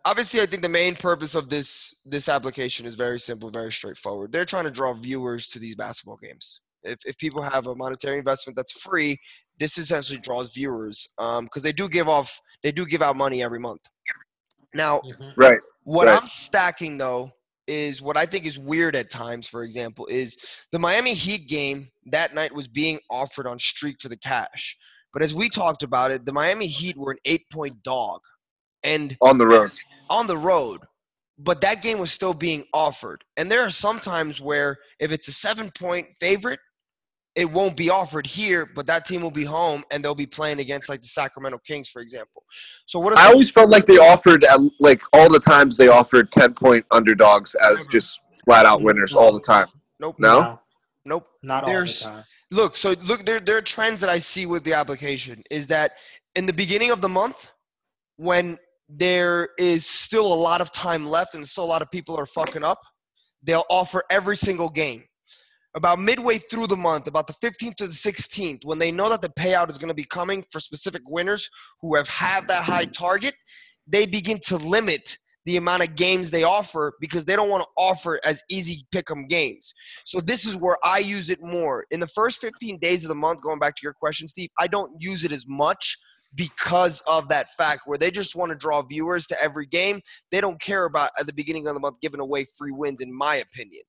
[0.06, 4.32] obviously i think the main purpose of this this application is very simple very straightforward
[4.32, 8.18] they're trying to draw viewers to these basketball games if, if people have a monetary
[8.18, 9.18] investment that's free
[9.60, 11.10] this essentially draws viewers
[11.44, 13.82] because they do give off they do give out money every month
[14.74, 15.34] now Mhm.
[15.38, 15.60] Right.
[15.84, 16.18] what Right.
[16.20, 17.32] I'm stacking though
[17.68, 19.48] is what I think is weird at times.
[19.48, 20.38] For example, is
[20.74, 24.78] the Miami Heat game that night was being offered on Streak for the cash,
[25.14, 28.20] but as we talked about it, the Miami Heat were an eight-point dog,
[28.84, 29.70] and On the road.
[30.10, 30.82] on the road.
[31.40, 35.28] But that game was still being offered, and there are some times where if it's
[35.28, 36.60] a seven-point favorite,
[37.36, 40.60] it won't be offered here, but that team will be home and they'll be playing
[40.60, 42.44] against like the Sacramento Kings, for example.
[42.86, 43.14] So what?
[43.14, 46.54] Are I always felt like they offered at, like all the times they offered ten
[46.54, 49.66] point underdogs as just flat out winners all the time.
[50.00, 50.16] nope.
[50.20, 50.60] No?
[51.06, 51.28] Nope.
[51.42, 52.24] not all the There's- time.
[52.52, 55.94] Look, so look, there there are trends that I see with the application is that
[56.36, 57.50] in the beginning of the month,
[58.18, 58.60] when
[58.90, 62.26] there is still a lot of time left and still a lot of people are
[62.26, 62.80] fucking up,
[63.42, 65.04] they'll offer every single game.
[65.76, 69.22] About midway through the month, about the 15th to the 16th, when they know that
[69.22, 71.50] the payout is going to be coming for specific winners
[71.82, 73.34] who have had that high target,
[73.88, 77.70] they begin to limit the amount of games they offer because they don't want to
[77.76, 79.74] offer as easy pick 'em games.
[80.06, 81.86] So this is where I use it more.
[81.92, 84.68] In the first 15 days of the month, going back to your question, Steve, I
[84.68, 85.98] don't use it as much
[86.36, 90.02] because of that fact where they just want to draw viewers to every game.
[90.32, 93.14] They don't care about at the beginning of the month giving away free wins, in
[93.14, 93.84] my opinion.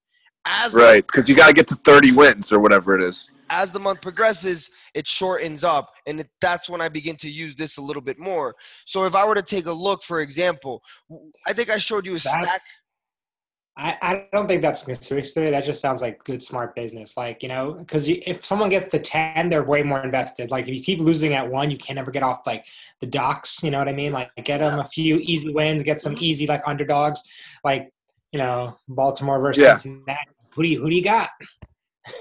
[0.46, 3.30] As Right, because you got to get to 30 wins or whatever it is.
[3.50, 7.54] as the month progresses, it shortens up, and it, that's when I begin to use
[7.54, 8.54] this a little bit more.
[8.84, 10.82] So if I were to take a look, for example,
[11.46, 12.60] I think I showed you a stack.
[13.76, 15.50] That's, I, I don't think that's conspiracy theory.
[15.50, 17.16] That just sounds like good, smart business.
[17.16, 20.50] Like, you know, because if someone gets the 10, they're way more invested.
[20.50, 22.66] Like, if you keep losing at one, you can't ever get off, like,
[23.00, 23.62] the docks.
[23.62, 24.12] You know what I mean?
[24.12, 27.20] Like, get them a few easy wins, get some easy, like, underdogs.
[27.64, 27.90] Like,
[28.32, 29.74] you know, Baltimore versus Yeah.
[29.74, 30.20] Cincinnati.
[30.54, 31.30] Who do you, who do you got?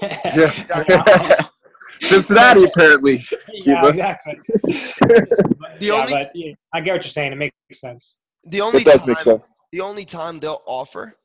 [0.02, 1.46] Yeah.
[2.00, 3.24] Cincinnati, apparently.
[3.52, 3.88] yeah, Cuba.
[3.88, 4.40] exactly.
[4.64, 5.46] The
[5.80, 7.32] yeah, only but yeah, I get what you're saying.
[7.32, 8.18] It makes sense.
[8.44, 9.54] the only It does time, make sense.
[9.72, 11.16] the only time they'll offer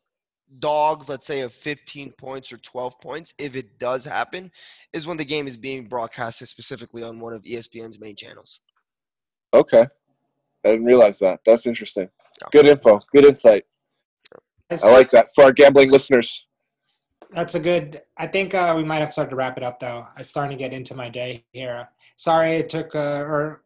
[0.58, 4.52] dogs, let's say of 15 points or 12 points, if it does happen,
[4.94, 8.62] is when the game is being broadcasted specifically on one of ESPN's main channels.
[9.54, 9.86] Okay.
[10.66, 11.40] I didn't realize that.
[11.46, 12.10] That's interesting.
[12.52, 13.00] Good info.
[13.12, 13.66] Good insight.
[14.72, 16.46] I like that for our gambling listeners.
[17.32, 18.02] That's a good.
[18.18, 20.06] I think uh, we might have started to wrap it up though.
[20.16, 21.88] I'm starting to get into my day here.
[22.16, 22.96] Sorry it took.
[22.96, 23.62] Uh, or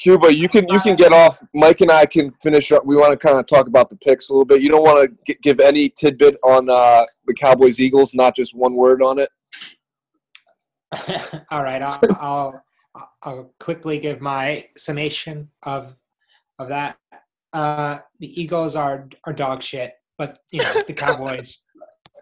[0.00, 1.42] Cuba, you can you can get off.
[1.52, 2.86] Mike and I can finish up.
[2.86, 4.62] We want to kind of talk about the picks a little bit.
[4.62, 8.74] You don't want to give any tidbit on uh, the Cowboys Eagles, not just one
[8.74, 9.28] word on it.
[11.50, 12.64] all right, I'll, I'll
[13.22, 15.94] I'll quickly give my summation of
[16.58, 16.96] of that.
[17.52, 21.62] Uh, the Eagles are are dog shit, but you know the Cowboys.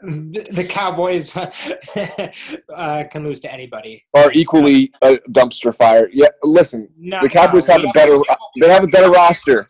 [0.03, 1.36] The Cowboys
[2.74, 4.05] uh, can lose to anybody.
[4.14, 6.09] Are equally a dumpster fire.
[6.12, 8.18] Yeah, listen, No, the Cowboys no, have a better
[8.61, 9.66] they have a better roster,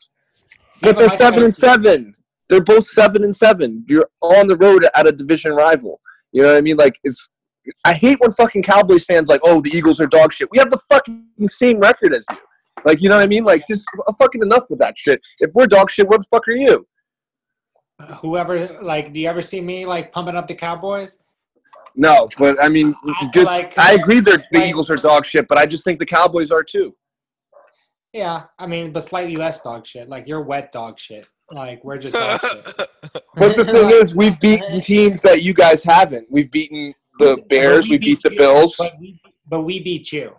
[0.82, 2.14] but they're seven and seven.
[2.48, 3.84] They're both seven and seven.
[3.88, 6.00] You're on the road at a division rival.
[6.32, 6.76] You know what I mean?
[6.76, 7.30] Like it's.
[7.84, 10.48] I hate when fucking Cowboys fans like, oh, the Eagles are dog shit.
[10.50, 12.38] We have the fucking same record as you.
[12.84, 13.44] Like, you know what I mean?
[13.44, 13.86] Like, just
[14.18, 15.20] fucking enough with that shit.
[15.40, 16.86] If we're dog shit, what the fuck are you?
[18.20, 21.18] Whoever like, do you ever see me like pumping up the Cowboys?
[21.96, 25.26] No, but I mean, I- just like, I agree that the like- Eagles are dog
[25.26, 26.94] shit, but I just think the Cowboys are too.
[28.12, 30.08] Yeah, I mean, but slightly less dog shit.
[30.08, 31.26] Like you're wet dog shit.
[31.50, 32.88] Like we're just dog shit.
[33.34, 36.26] But the thing is, we've beaten teams that you guys haven't.
[36.30, 38.76] We've beaten the Bears, we we beat beat the you, Bills.
[38.78, 40.34] But we, but we beat you.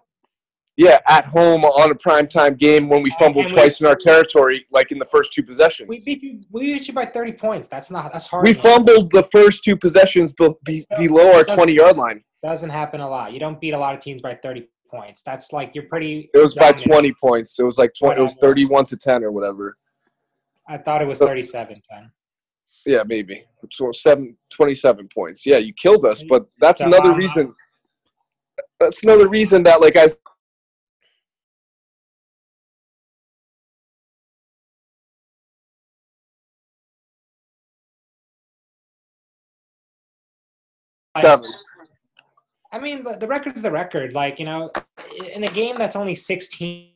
[0.79, 3.97] Yeah, at home on a primetime game when we fumbled And we- twice in our
[3.97, 5.89] territory, like in the first two possessions.
[5.89, 6.39] We beat you.
[6.51, 7.67] We beat you by thirty points.
[7.67, 8.13] That's not.
[8.13, 8.47] That's hard.
[8.47, 12.23] We fumbled the first two possessions be- be- below our 20 yard line.
[12.41, 13.33] Doesn't happen a lot.
[13.33, 15.21] You don't beat a lot of teams by thirty points.
[15.21, 16.29] That's like you're pretty.
[16.33, 17.59] It was by 20 points.
[17.59, 19.75] It was like 20, it was 31 to 10 or whatever.
[20.69, 21.75] I thought it was thirty-seven.
[21.89, 22.09] Then.
[22.85, 23.43] Yeah, maybe.
[23.73, 25.45] So seven, 27 points.
[25.45, 27.53] Yeah, you killed us, but that's So, another um, reason.
[28.79, 30.07] That's another reason that, like I
[42.71, 44.13] I mean, the, the record's the record.
[44.13, 44.71] Like you know,
[45.35, 46.91] in a game that's only sixteen.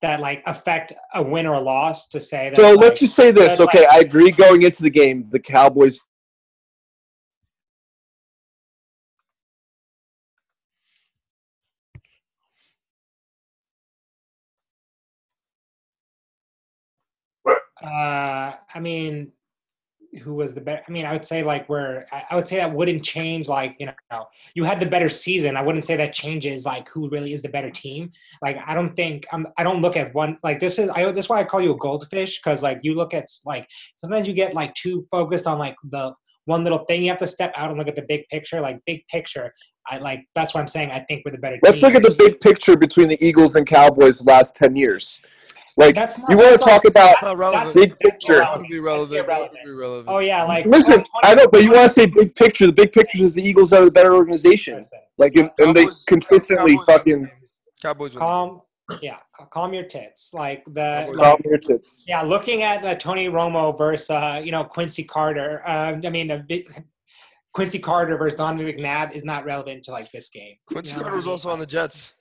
[0.00, 2.56] That like affect a win or a loss to say that.
[2.56, 3.80] So like, let's just say this, okay?
[3.80, 4.30] like- I agree.
[4.30, 6.00] Going into the game, the Cowboys.
[17.88, 19.32] Uh, I mean,
[20.22, 20.82] who was the better?
[20.86, 23.48] I mean, I would say like where I would say that wouldn't change.
[23.48, 25.56] Like you know, you had the better season.
[25.56, 28.10] I wouldn't say that changes like who really is the better team.
[28.42, 29.46] Like I don't think I'm.
[29.56, 30.88] I don't look at one like this is.
[30.90, 34.26] I that's why I call you a goldfish because like you look at like sometimes
[34.26, 36.12] you get like too focused on like the
[36.46, 37.02] one little thing.
[37.02, 38.60] You have to step out and look at the big picture.
[38.60, 39.52] Like big picture.
[39.86, 41.58] I like that's what I'm saying I think we're the better.
[41.62, 41.92] Let's team.
[41.92, 45.20] look at the big picture between the Eagles and Cowboys the last ten years.
[45.78, 47.66] Like That's not, you want to talk not- about that's- Not relevant.
[47.72, 48.38] that's- big that's picture.
[48.40, 49.26] That would be relevant.
[49.28, 50.08] That would irrelevant.
[50.08, 52.66] Oh yeah, like Listen, I know, but you want to say big picture.
[52.66, 54.74] The big picture is the Eagles are the better organization.
[54.74, 57.30] Listen, Like, and, and they consistently Cowboys fucking.
[57.80, 58.60] Cowboys calm
[59.02, 59.18] yeah
[59.52, 61.18] calm your tits like the Cowboys.
[61.18, 62.06] like, your tits.
[62.08, 66.30] yeah looking at uh, tony romo versus uh, you know quincy carter um, i mean
[66.30, 66.66] a big,
[67.52, 71.02] quincy carter versus donovan mcnabb is not relevant to like this game Quincy You know
[71.02, 71.32] Carter was I mean?
[71.34, 72.14] also on the Jets.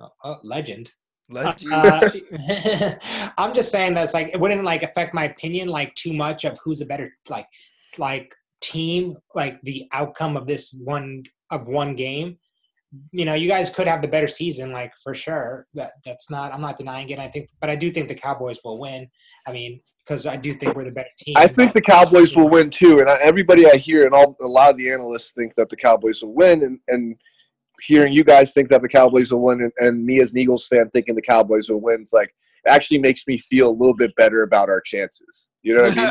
[0.00, 0.92] Oh, legend Legend.
[1.34, 1.52] Uh,
[3.38, 6.58] i'm just saying that's like it wouldn't like affect my opinion like too much of
[6.62, 7.46] who's a better like
[7.98, 12.38] like team like the outcome of this one of one game.
[13.12, 15.66] You know you guys could have the better season like for sure.
[15.74, 18.58] That that's not i'm not denying it i think but i do think the cowboys
[18.64, 19.08] will win.
[19.46, 22.36] I mean because i do think we're the better team I think the but- Cowboys
[22.36, 25.32] will win too, and I- everybody I hear and all a lot of the analysts
[25.32, 27.16] think that the Cowboys will win, and, and
[27.82, 30.66] hearing you guys think that the Cowboys will win, and, and me as an Eagles
[30.66, 32.34] fan thinking the Cowboys will win, it's like
[32.66, 35.50] it actually makes me feel a little bit better about our chances.
[35.62, 36.02] You know what I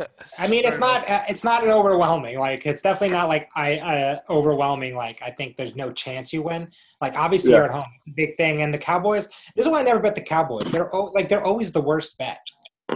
[0.00, 0.06] mean?
[0.38, 2.38] I mean, it's not uh, it's not an overwhelming.
[2.38, 4.94] Like it's definitely not like I uh, overwhelming.
[4.94, 6.68] Like I think there's no chance you win.
[7.00, 7.58] Like obviously Yeah.
[7.58, 7.84] you're at home,
[8.16, 8.62] big thing.
[8.62, 9.26] And the Cowboys.
[9.54, 10.64] This is why I never bet the Cowboys.
[10.70, 12.38] They're al- like they're always the worst bet.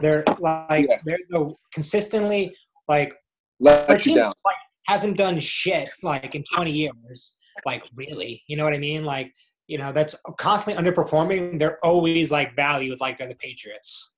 [0.01, 0.99] They're like Yeah.
[1.05, 2.57] they're the consistently
[2.89, 3.13] like
[3.61, 4.33] Let you team down.
[4.45, 7.36] like hasn't done shit like in 20 years.
[7.65, 9.05] Like really, you know what I mean?
[9.05, 9.33] Like
[9.67, 11.59] you know that's constantly underperforming.
[11.59, 14.13] They're always like valued like they're the Patriots.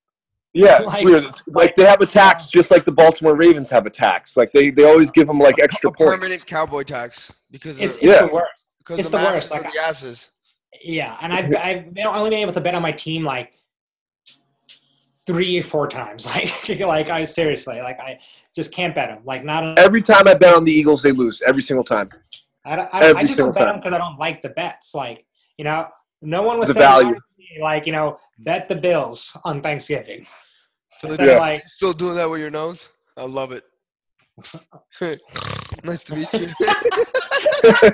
[0.54, 1.24] Yeah, it's Like- weird.
[1.46, 4.36] Like they have a tax, just like the Baltimore Ravens have a tax.
[4.36, 6.10] Like they, they always give them like extra a points.
[6.10, 8.26] permanent cowboy tax because It's, of, it's Yeah.
[8.26, 8.68] the worst.
[8.78, 10.30] because it's the, the worst, like- of the asses.
[10.82, 13.54] Yeah, and I've I've been- only been able to bet on my team like
[15.26, 16.26] three or four times.
[16.34, 18.18] Like like I seriously like I
[18.54, 19.20] just can't bet them.
[19.24, 21.42] Like not Every time I bet on the Eagles, they lose.
[21.46, 22.10] Every single time.
[22.68, 24.50] I, don't- I, every I just don't single bet them because I don't like the
[24.50, 24.94] bets.
[24.94, 25.24] Like
[25.56, 25.88] you know,
[26.22, 27.14] no one was The saying value.
[27.38, 30.26] me, like you know bet the Bills on Thanksgiving.
[31.02, 31.38] I So said, Yeah.
[31.38, 32.88] like Still doing that with your nose?
[33.16, 33.64] I love it.
[35.84, 36.48] nice to meet you.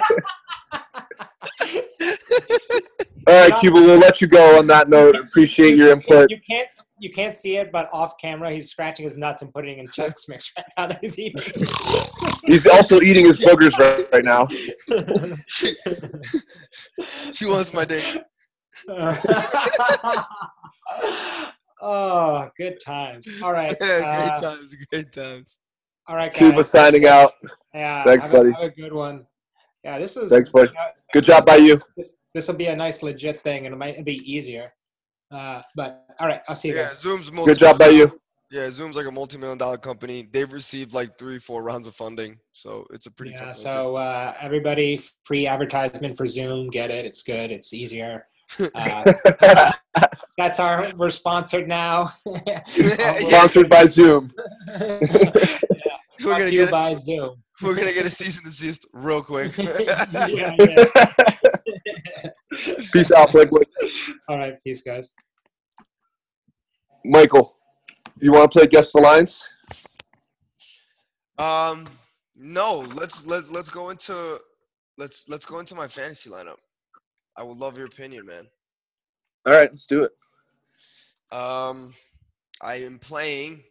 [3.27, 5.17] All right, Not- uh, Cuba, we'll let you go on that note.
[5.17, 6.31] Appreciate your input.
[6.31, 6.69] You can't
[6.99, 10.29] you can't see it, but off camera he's scratching his nuts and putting in Chex
[10.29, 11.67] Mix right now that he's eating.
[12.47, 14.47] He's also eating his boogers right, right now.
[15.47, 15.75] she,
[17.33, 18.05] she wants my dick.
[21.81, 23.27] oh, good times.
[23.43, 23.75] All right.
[23.81, 25.59] Yeah, great uh, times, great times.
[26.07, 26.39] all right, guys.
[26.39, 27.33] Cuba signing out.
[27.75, 28.05] Yeah.
[28.05, 28.53] Thanks, have a- buddy.
[28.53, 29.27] have a good one.
[29.83, 30.31] Yeah, this is.
[30.31, 30.71] Thanks, buddy.
[30.71, 30.77] you
[31.13, 31.81] Good job by you.
[31.97, 34.73] This this will be a nice legit thing, and it might be easier.
[35.31, 37.01] Uh, but all right, I'll see you Yeah, guys.
[37.01, 38.21] Zoom's multi- Good job by you.
[38.55, 40.29] Yeah, Zoom's like a multi-million dollar company.
[40.33, 43.33] They've received like three, four rounds of funding, so it's a pretty.
[43.33, 43.51] Yeah.
[43.51, 46.71] So uh, everybody, free advertisement for Zoom.
[46.71, 47.05] Get it?
[47.05, 47.51] It's good.
[47.51, 48.27] It's easier.
[48.77, 49.73] Uh,
[50.39, 50.93] that's our.
[50.97, 52.11] We're sponsored now.
[52.47, 52.63] Yeah.
[52.67, 54.31] Sponsored by Zoom.
[54.69, 55.01] we're
[56.21, 57.43] gonna to you get a, by Zoom.
[57.63, 59.57] we're gonna get a cease and desist real quick.
[59.59, 60.77] yeah, yeah.
[62.93, 63.67] Peace out, Liquid.
[64.29, 65.15] All right, peace, guys.
[67.05, 67.57] Michael,
[68.21, 69.49] you want to play Guess the Lines?
[71.39, 71.87] Um,
[72.37, 72.81] no.
[72.81, 74.39] Let's let let's go into
[74.99, 76.59] let's let's go into my fantasy lineup.
[77.37, 78.47] I would love your opinion, man.
[79.47, 80.13] All right, let's do it.
[81.37, 81.93] Um,
[82.61, 83.63] I am playing.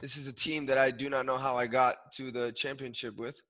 [0.00, 3.16] This is a team that I do not know how I got to the championship
[3.16, 3.40] with.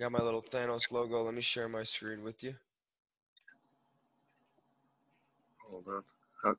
[0.00, 1.22] Got my little Thanos logo.
[1.22, 2.54] Let me share my screen with you.
[5.72, 6.02] Hold on.
[6.44, 6.54] All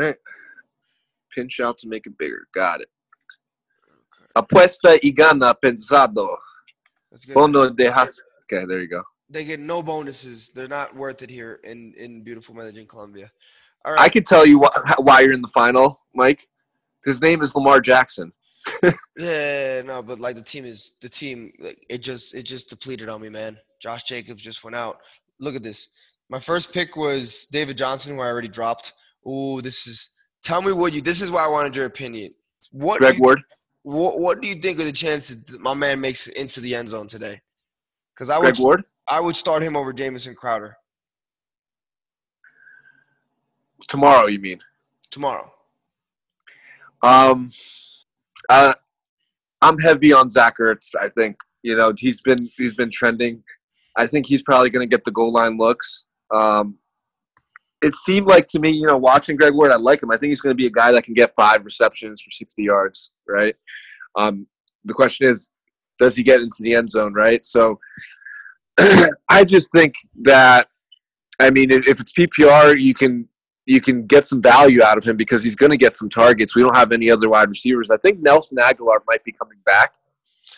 [0.00, 0.16] right.
[1.34, 2.48] Pinch out to make it bigger.
[2.54, 2.88] Got it.
[4.34, 6.36] Apuesta y gana pensado.
[7.32, 8.20] Bono de has.
[8.44, 9.02] Okay, there you go.
[9.28, 10.48] They get no bonuses.
[10.48, 13.30] They're not worth it here in in beautiful Medellin, Colombia.
[13.84, 16.48] All I can tell you wh- why you're in the final, Mike.
[17.04, 18.32] His name is Lamar Jackson.
[19.16, 21.52] Yeah, no, but like the team is the team.
[21.60, 23.58] Like it just it just depleted on me, man.
[23.80, 24.98] Josh Jacobs just went out.
[25.38, 25.88] Look at this.
[26.30, 28.92] My first pick was David Johnson, who I already dropped.
[29.28, 30.10] Ooh, this is.
[30.42, 31.00] Tell me what you.
[31.00, 32.34] This is why I wanted your opinion.
[32.72, 33.42] What Greg you, Ward.
[33.82, 36.74] What, what do you think of the chances that my man makes it into the
[36.74, 37.40] end zone today?
[38.14, 38.84] Because I Greg would Ward.
[39.06, 40.78] I would start him over Jamison Crowder
[43.86, 44.60] Tomorrow, you mean?
[45.10, 45.50] tomorrow.
[47.02, 47.50] Um,
[48.48, 48.74] uh,
[49.62, 50.94] I'm heavy on Zach Ertz.
[51.00, 53.42] I think you know he's been he's been trending.
[53.96, 56.08] I think he's probably going to get the goal line looks.
[56.30, 56.78] Um,
[57.82, 60.10] it seemed like to me, you know, watching Greg Ward, I like him.
[60.10, 62.62] I think he's going to be a guy that can get five receptions for 60
[62.62, 63.54] yards, right?
[64.16, 64.46] Um,
[64.84, 65.50] the question is,
[65.98, 67.44] does he get into the end zone, right?
[67.44, 67.78] So,
[69.28, 70.68] I just think that,
[71.40, 73.28] I mean, if it's PPR, you can
[73.66, 76.54] you can get some value out of him because he's going to get some targets.
[76.54, 77.90] We don't have any other wide receivers.
[77.90, 79.94] I think Nelson Agholor might be coming back,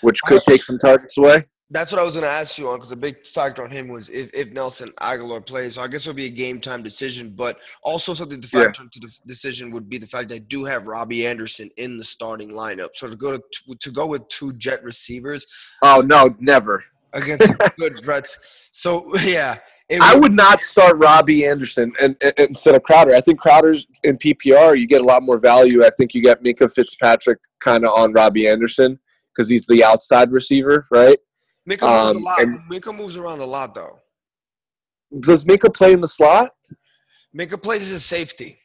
[0.00, 1.44] which could take some targets away.
[1.70, 3.88] That's what I was going to ask you on because a big factor on him
[3.88, 5.74] was if, if Nelson Agholor plays.
[5.74, 8.64] So I guess it'll be a game time decision, but also something to Yeah.
[8.66, 11.98] factor into the decision would be the fact that I do have Robbie Anderson in
[11.98, 12.90] the starting lineup.
[12.94, 13.42] So to go to,
[13.80, 15.44] to go with two jet receivers
[15.82, 16.84] Oh no, never.
[17.14, 18.68] against good threats.
[18.72, 19.56] So yeah,
[19.88, 23.12] it I would not start Robbie Anderson and, and- instead of Crowder.
[23.16, 24.78] I think Crowder's in PPR.
[24.78, 25.84] You get a lot more value.
[25.84, 29.00] I think you get Minkah Fitzpatrick kind of on Robbie Anderson
[29.34, 31.16] because he's the outside receiver, right?
[31.68, 32.40] Minkah moves um, a lot.
[32.40, 33.98] and- Minkah moves around a lot though.
[35.20, 36.52] Does Minkah play in the slot?
[37.36, 38.58] Minkah plays as a safety.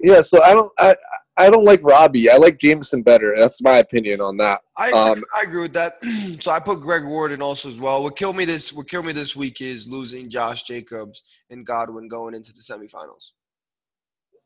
[0.00, 0.20] Yeah.
[0.20, 0.72] So I don't.
[0.78, 0.96] I
[1.36, 2.28] I don't like Robbie.
[2.28, 3.34] I like Jamison better.
[3.36, 4.60] That's my opinion on that.
[4.76, 5.94] I Um, I agree with that.
[6.40, 8.02] so I put Greg Ward in also as well.
[8.02, 12.08] What killed me this what killed me this week is losing Josh Jacobs and Godwin
[12.08, 13.32] going into the semifinals.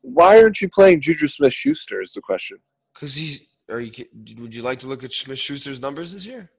[0.01, 2.01] Why aren't you playing Juju Smith Schuster?
[2.01, 2.57] Is the question.
[2.93, 4.05] Because he's are you
[4.37, 6.51] would you like to look at Smith Schuster's numbers this year?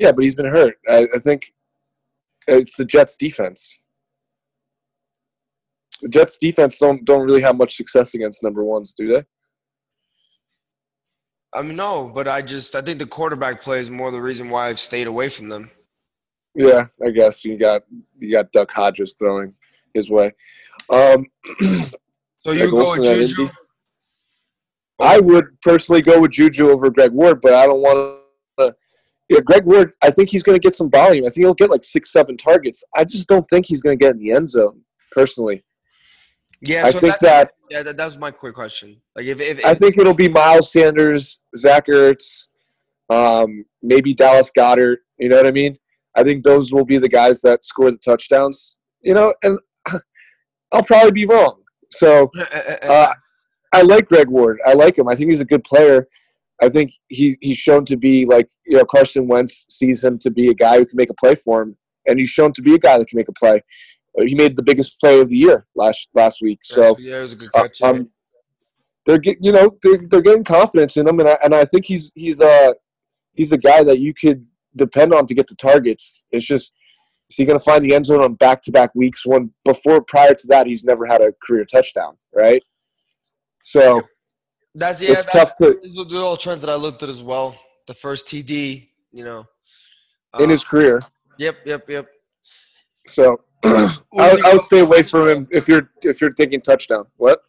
[0.00, 0.74] Yeah, but he's been hurt.
[0.88, 1.52] I, I think
[2.48, 3.78] it's the Jets defense.
[6.02, 9.24] The Jets defense don't don't really have much success against number ones, do they?
[11.52, 14.50] I mean no, but I just I think the quarterback play is more the reason
[14.50, 15.70] why I've stayed away from them.
[16.54, 17.82] Yeah, I guess you got
[18.18, 19.54] you got Duck Hodges throwing
[19.94, 20.32] his way.
[20.88, 21.26] Um,
[22.42, 23.48] So you go with Juju?
[24.98, 28.19] I would personally go with Juju over Greg Ward, but I don't want to.
[29.30, 29.92] Yeah, Greg Ward.
[30.02, 31.24] I think he's going to get some volume.
[31.24, 32.82] I think he'll get like six, seven targets.
[32.96, 34.80] I just don't think he's going to get in the end zone.
[35.12, 35.64] Personally,
[36.60, 39.00] Yeah, I so think that's, that yeah, that, that was my quick question.
[39.16, 42.46] Like if if, if I think it'll be Miles Sanders, Zach Ertz,
[43.08, 44.98] um, maybe Dallas Goedert.
[45.18, 45.76] You know what I mean?
[46.16, 48.78] I think those will be the guys that score the touchdowns.
[49.00, 49.58] You know, and
[50.72, 51.62] I'll probably be wrong.
[51.90, 52.30] So
[52.82, 53.12] uh,
[53.72, 54.58] I like Greg Ward.
[54.66, 55.08] I like him.
[55.08, 56.08] I think he's a good player.
[56.62, 60.30] I think he he's shown to be like you know Carson Wentz sees him to
[60.30, 62.74] be a guy who can make a play for him, and he's shown to be
[62.74, 63.62] a guy that can make a play.
[64.18, 66.60] Uh, He made the biggest play of the year last last week.
[66.62, 67.80] So yeah, it was a good uh, catch.
[67.80, 67.88] yeah.
[67.88, 68.10] um,
[69.06, 71.86] they're get, you know they're, they're getting confidence in him, and I, and I think
[71.86, 72.72] he's he's uh
[73.34, 74.46] he's a guy that you could
[74.76, 76.24] depend on to get the targets.
[76.30, 76.72] It's just
[77.30, 79.24] is he going to find the end zone on back to back weeks?
[79.24, 82.62] When before prior to that, he's never had a career touchdown, right?
[83.62, 84.02] So
[84.80, 87.08] that's yeah, it's that's, tough to these are the all trends that I looked at
[87.08, 87.56] as well.
[87.86, 89.44] The first TD, you know.
[90.38, 91.00] in Uh, his career.
[91.38, 92.08] Yep, yep, yep.
[93.06, 97.04] So I, I would stay away from him if you're if you're thinking touchdown.
[97.16, 97.42] What?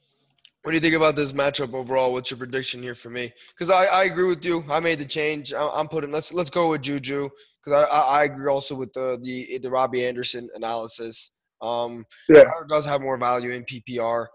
[0.63, 2.13] What do you think about this matchup overall?
[2.13, 3.33] What's your prediction here for me?
[3.49, 4.63] Because I, I agree with you.
[4.69, 5.53] I made the change.
[5.53, 7.29] I, I'm putting let's let's go with Juju
[7.63, 11.31] because I, I I agree also with the the the Robbie Anderson analysis.
[11.61, 12.43] Um, Yeah.
[12.69, 14.27] Does have more value in PPR,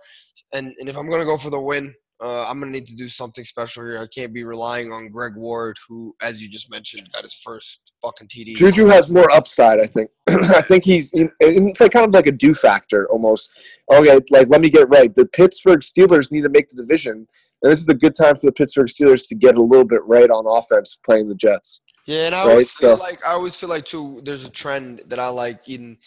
[0.52, 3.08] and and if I'm gonna go for the win, uh, I'm gonna need to do
[3.08, 3.98] something special here.
[3.98, 7.94] I can't be relying on Greg Ward, who, as you just mentioned, got his first
[8.02, 8.56] fucking TD.
[8.56, 10.10] Juju has more upside, I think.
[10.28, 13.50] I think he's it's like kind of like a do factor almost.
[13.92, 15.14] Okay, like let me get right.
[15.14, 17.26] The Pittsburgh Steelers need to make the division,
[17.62, 20.02] and this is a good time for the Pittsburgh Steelers to get a little bit
[20.04, 21.82] right on offense playing the Jets.
[22.06, 24.20] Yeah, and I Right, always feel so- like I always feel like too.
[24.24, 25.98] There's a trend that I like in.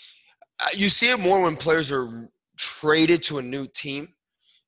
[0.59, 4.13] uh, You see it more when players are traded to a new team.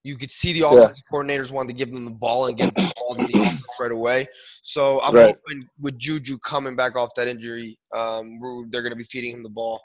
[0.04, 2.82] You could see the offensive coordinators wanted to give them the ball and get the
[2.96, 4.28] ball to the offense right away.
[4.64, 5.36] So I'm Right.
[5.46, 9.32] hoping with Juju coming back off that injury, um, we're- they're going to be feeding
[9.32, 9.80] him the ball.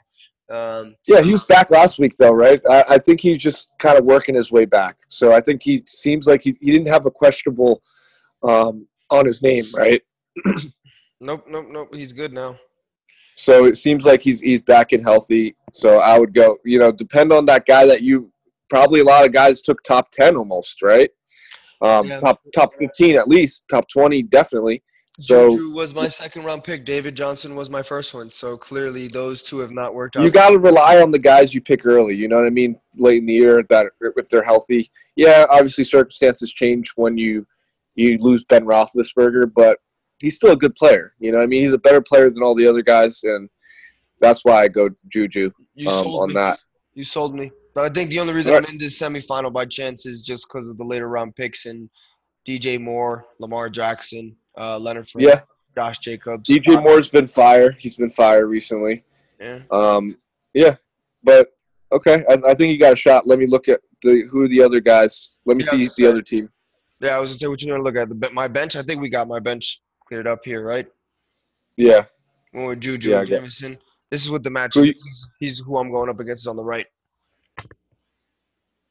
[0.49, 2.59] Um, Yeah, he was back last week though, right?
[2.69, 4.97] I, I think he's just kind of working his way back.
[5.09, 7.81] So I think he seems like he he didn't have a questionable
[8.43, 10.01] um, on his name, right?
[11.19, 11.95] nope, nope, nope.
[11.95, 12.57] He's good now.
[13.35, 15.55] So it seems like he's he's back and healthy.
[15.73, 18.31] So I would go, you know, depend on that guy that you
[18.69, 21.09] probably a lot of guys took top ten almost, right?
[21.81, 22.19] Um, Yeah.
[22.19, 24.83] Top top fifteen at least, top twenty definitely.
[25.19, 26.85] So Juju was my second round pick.
[26.85, 28.29] David Johnson was my first one.
[28.29, 30.23] So clearly, those two have not worked out.
[30.23, 32.13] you got to rely on the guys you pick early.
[32.15, 32.79] You know what I mean?
[32.97, 35.47] Late in the year, that if they're healthy, yeah.
[35.49, 37.47] Obviously, circumstances change when you
[37.95, 39.79] you lose Ben Roethlisberger, but
[40.19, 41.13] he's still a good player.
[41.19, 41.63] You know what I mean?
[41.63, 43.49] He's a better player than all the other guys, and
[44.21, 45.51] that's why I go Juju.
[45.87, 46.33] Um, on me.
[46.35, 46.57] that.
[46.93, 47.51] You sold me.
[47.77, 48.63] But I think the only reason Right.
[48.67, 51.91] I'm in this semifinal by chance is just because of the later round picks and
[52.43, 55.41] DJ Moore, Lamar Jackson, uh, Leonard Fournette, Yeah,
[55.75, 56.49] Josh Jacobs.
[56.49, 57.73] DJ Moore's been fire.
[57.73, 59.03] He's been fire recently.
[59.39, 59.59] Yeah.
[59.69, 60.17] Um,
[60.55, 60.77] yeah,
[61.21, 61.55] but
[61.91, 63.27] okay, I, I think you got a shot.
[63.27, 65.37] Let me look at the who are the other guys.
[65.45, 66.05] Let me Yeah, see the say.
[66.07, 66.49] other team.
[66.99, 68.75] Yeah, I was gonna say what you gonna look at the my bench.
[68.75, 70.87] I think we got my bench cleared up here, right?
[71.75, 72.05] Yeah,
[72.53, 73.77] When we're Juju Yeah, Jamison.
[74.09, 75.27] This is what the match Who is.
[75.39, 76.87] He's who I'm going up against is on the right.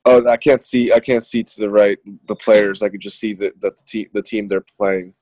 [0.09, 0.93] Oh, I can't see.
[0.93, 1.99] I can't see to the right
[2.29, 2.81] the players.
[2.81, 5.13] I could just see the the, te- the team they're playing.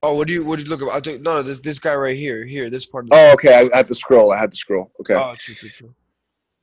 [0.00, 0.88] Oh, what do you what do you look at?
[0.88, 3.06] I think, no, no, this this guy right here, here, this part.
[3.06, 3.54] Of Oh, okay.
[3.54, 4.32] I, I had to scroll.
[4.32, 4.92] I had to scroll.
[5.00, 5.14] Okay.
[5.14, 5.94] oh, true, true, true.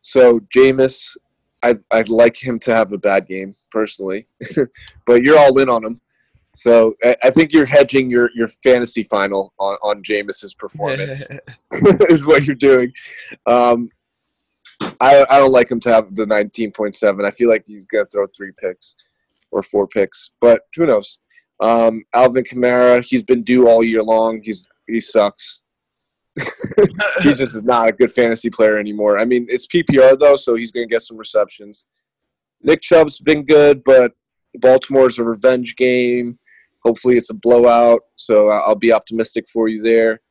[0.02, 1.18] So Jameis,
[1.62, 4.28] I I'd like him to have a bad game personally,
[5.06, 6.00] but you're all in on him.
[6.54, 11.26] So I, I think you're hedging your your fantasy final on on Jameis's performance.
[12.10, 12.94] is what you're doing.
[13.46, 13.90] Um,
[14.82, 17.26] I I don't like him to have the 19.7.
[17.26, 18.96] I feel like he's gonna throw three picks
[19.52, 21.20] or four picks, but who knows?
[21.62, 24.42] Um, Alvin Kamara, he's been due all year long.
[24.44, 25.62] He's he sucks.
[27.24, 29.18] he just is not a good fantasy player anymore.
[29.18, 31.86] I mean, it's PPR though, so he's gonna get some receptions.
[32.62, 34.14] Nick Chubb's been good, but
[34.58, 36.40] Baltimore's a revenge game.
[36.84, 38.02] Hopefully, it's a blowout.
[38.16, 40.22] So I'll be optimistic for you there.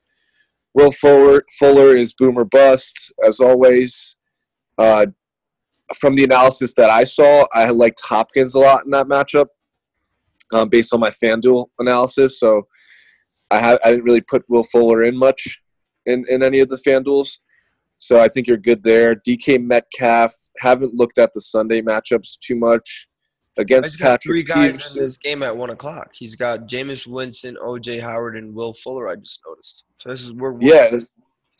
[0.74, 4.16] Will Fuller, Fuller is boomer bust as always.
[4.78, 5.06] Uh,
[5.96, 9.46] from the analysis that I saw, I liked Hopkins a lot in that matchup,
[10.52, 12.40] um, based on my FanDuel analysis.
[12.40, 12.66] So
[13.50, 15.60] I ha- I didn't really put Will Fuller in much
[16.06, 17.38] in, in any of the FanDuels.
[17.98, 19.14] So I think you're good there.
[19.14, 23.08] DK Metcalf, haven't looked at the Sunday matchups too much.
[23.56, 24.98] against He's got Patrick three guys Peterson.
[24.98, 26.10] in this game at one o'clock.
[26.12, 29.08] He's got Jameis Winston, OJ Howard, and Will Fuller.
[29.08, 29.84] I just noticed.
[29.98, 31.10] So this is we're Yeah, It's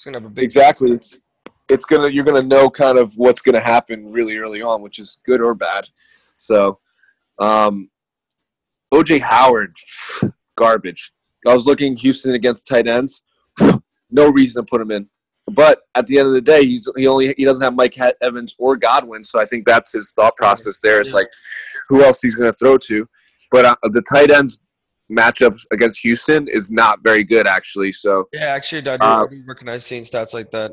[0.05, 0.91] gonna have a big exactly.
[0.91, 1.21] It's
[1.69, 5.19] it's gonna you're gonna know kind of what's gonna happen really early on, which is
[5.25, 5.87] good or bad.
[6.37, 6.79] So,
[7.39, 7.91] um,
[8.93, 9.77] OJ Howard,
[10.57, 11.13] garbage.
[11.47, 13.23] I was looking Houston against tight ends.
[14.11, 15.09] No reason to put him in.
[15.51, 18.55] But at the end of the day, he's he only he doesn't have Mike Evans
[18.59, 20.79] or Godwin, so I think that's his thought process.
[20.79, 21.29] There, it's like
[21.89, 23.09] who else he's going to throw to.
[23.51, 24.61] But uh, the tight ends
[25.11, 27.93] matchup against Houston is not very good, actually.
[27.93, 30.73] So Yeah, actually, I do, Uh, I do recognize seeing stats like that.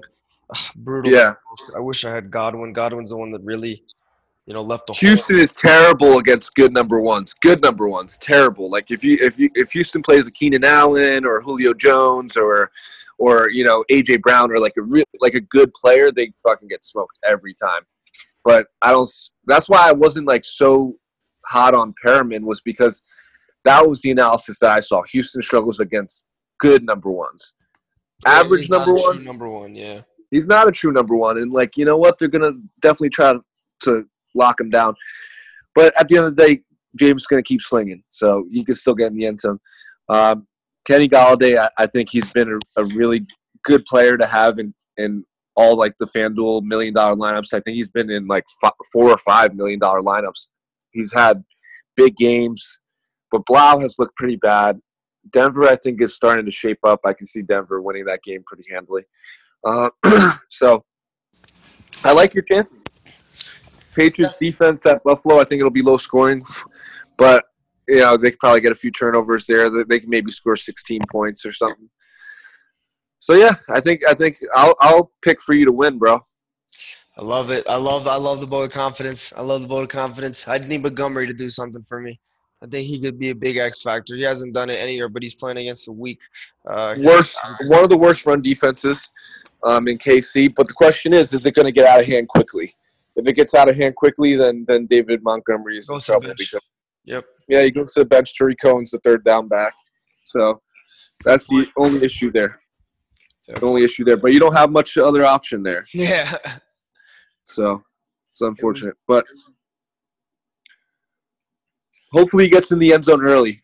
[0.55, 1.11] Ugh, brutal.
[1.11, 1.33] yeah,
[1.75, 2.73] I wish I had Godwin.
[2.73, 3.83] Godwin's the one that really,
[4.45, 4.99] you know, left the hole.
[4.99, 7.33] Houston is terrible against good number ones.
[7.33, 8.69] Good number ones, terrible.
[8.69, 12.71] Like if you if you if Houston plays a Keenan Allen or Julio Jones or
[13.17, 16.67] or you know AJ Brown or like a real like a good player, they fucking
[16.67, 17.83] get smoked every time.
[18.43, 19.09] But I don't.
[19.45, 20.95] That's why I wasn't like so
[21.45, 23.01] hot on Perriman was because
[23.63, 25.03] that was the analysis that I saw.
[25.03, 26.25] Houston struggles against
[26.59, 27.55] good number ones.
[28.25, 30.01] Average number ones, Number one, yeah.
[30.31, 31.37] He's not a true number one.
[31.37, 32.17] And like, you know what?
[32.17, 33.33] They're gonna definitely try
[33.83, 34.93] to, lock him down.
[35.75, 36.61] But at the end of the day,
[36.97, 39.59] James is gonna keep slinging, so he can still get in the end zone.
[40.07, 40.47] Um,
[40.85, 43.25] Kenny Golladay, I, I think he's been a, a really
[43.63, 45.25] good player to have in in
[45.55, 47.53] all like the FanDuel million dollar lineups.
[47.53, 50.49] I think he's been in like f- four or five million dollar lineups.
[50.91, 51.43] He's had
[51.95, 52.81] big games,
[53.31, 54.79] but Blau has looked pretty bad.
[55.31, 57.01] Denver, I think, is starting to shape up.
[57.05, 59.03] I can see Denver winning that game pretty handily.
[59.63, 59.89] Uh,
[60.49, 60.83] so
[62.03, 62.73] I like your chances.
[63.95, 66.41] Patriots defense at Buffalo, I think it'll be low scoring,
[67.17, 67.43] but
[67.87, 69.69] you know they could probably get a few turnovers there.
[69.69, 71.89] They- They can maybe score 16 points or something.
[73.19, 76.19] So yeah, I think I think I'll I'll pick for you to win, bro.
[77.17, 77.67] I love it.
[77.69, 79.33] I love I love the vote of confidence.
[79.33, 80.47] I love the vote of confidence.
[80.47, 82.19] I need Montgomery to do something for me.
[82.63, 84.15] I think he could be a big X factor.
[84.15, 86.19] He hasn't done it any year, but he's playing against a weak.
[86.67, 87.35] Uh, Worst,
[87.65, 89.09] one of the worst run defenses
[89.63, 90.53] um, in KC.
[90.55, 92.75] But the question is, is it going to get out of hand quickly?
[93.15, 96.11] If it gets out of hand quickly, then then David Montgomery is in Goes to
[96.13, 96.59] the trouble because
[97.05, 97.25] Yep.
[97.49, 98.37] yeah, he goes to the bench.
[98.37, 99.73] Tarik Cohen's the third down back,
[100.23, 100.61] so
[101.25, 102.59] that's the only issue there.
[103.47, 106.31] The only issue there, but you don't have much other option there, Yeah.
[107.43, 107.81] so
[108.29, 108.95] it's unfortunate.
[109.07, 109.25] But
[112.11, 113.61] hopefully, he gets in the end zone early.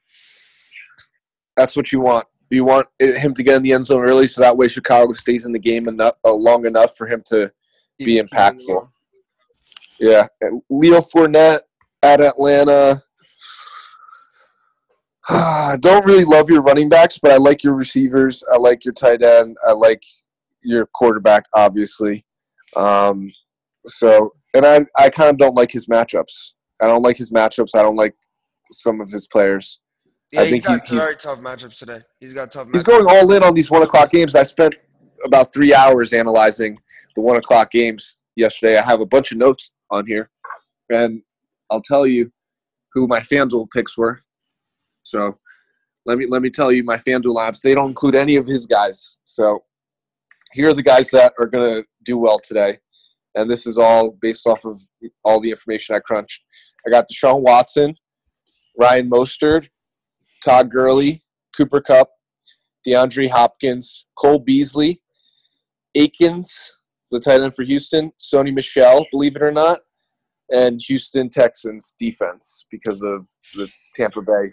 [1.56, 2.28] That's what you want.
[2.50, 5.46] You want him to get in the end zone early, so that way Chicago stays
[5.46, 7.52] in the game enough, uh, long enough for him to
[7.98, 8.90] be impactful.
[10.00, 10.28] Yeah,
[10.70, 11.62] Leo Fournette
[12.04, 13.04] at Atlanta.
[15.30, 18.44] I don't really love your running backs, but I like your receivers.
[18.52, 19.58] I like your tight end.
[19.68, 20.02] I like
[20.62, 22.26] your quarterback, obviously.
[22.76, 23.32] Um,
[23.86, 26.54] so, and I, I kind of don't like his matchups.
[26.82, 27.76] I don't like his matchups.
[27.76, 28.16] I don't like
[28.72, 29.80] some of his players.
[30.32, 32.02] Yeah, I he's think got he- he's- very tough matchups today.
[32.20, 32.68] He's got tough.
[32.74, 32.86] He's matchups.
[32.86, 34.36] going all in on these one o'clock games.
[34.36, 34.76] I spent
[35.26, 36.78] about three hours analyzing
[37.16, 38.78] the one o'clock games yesterday.
[38.78, 40.30] I have a bunch of notes on here,
[40.90, 41.22] and
[41.72, 42.32] I'll tell you
[42.94, 44.20] who my FanDuel picks were.
[45.04, 45.34] So
[46.06, 47.62] let me let me tell you my FanDuel apps.
[47.62, 49.18] They don't include any of his guys.
[49.26, 49.64] So
[50.54, 52.80] here are the guys that are going to do well today,
[53.36, 54.80] and this is all based off of
[55.24, 56.44] all the information I crunched.
[56.86, 57.96] I got Deshaun Watson,
[58.80, 59.70] Ryan Mostert,
[60.44, 61.24] Todd Gurley,
[61.56, 62.10] Cooper Kupp,
[62.86, 65.02] DeAndre Hopkins, Cole Beasley,
[65.96, 66.78] Akins,
[67.12, 69.80] the tight end for Houston, Sony Michel, believe it or not,
[70.52, 74.52] and Houston Texans defense because of the Tampa Bay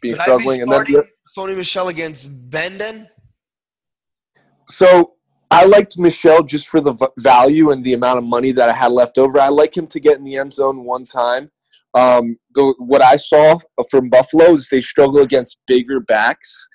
[0.00, 0.62] being Could I be struggling.
[0.62, 1.02] And then
[1.36, 3.08] Sony Michel against Benden?
[4.68, 5.14] so
[5.50, 8.72] I liked Michel just for the v- value and the amount of money that I
[8.72, 9.38] had left over.
[9.38, 11.50] I like him to get in the end zone one time.
[11.94, 13.58] Um, the, what I saw
[13.90, 16.68] from Buffalo is they struggle against bigger backs.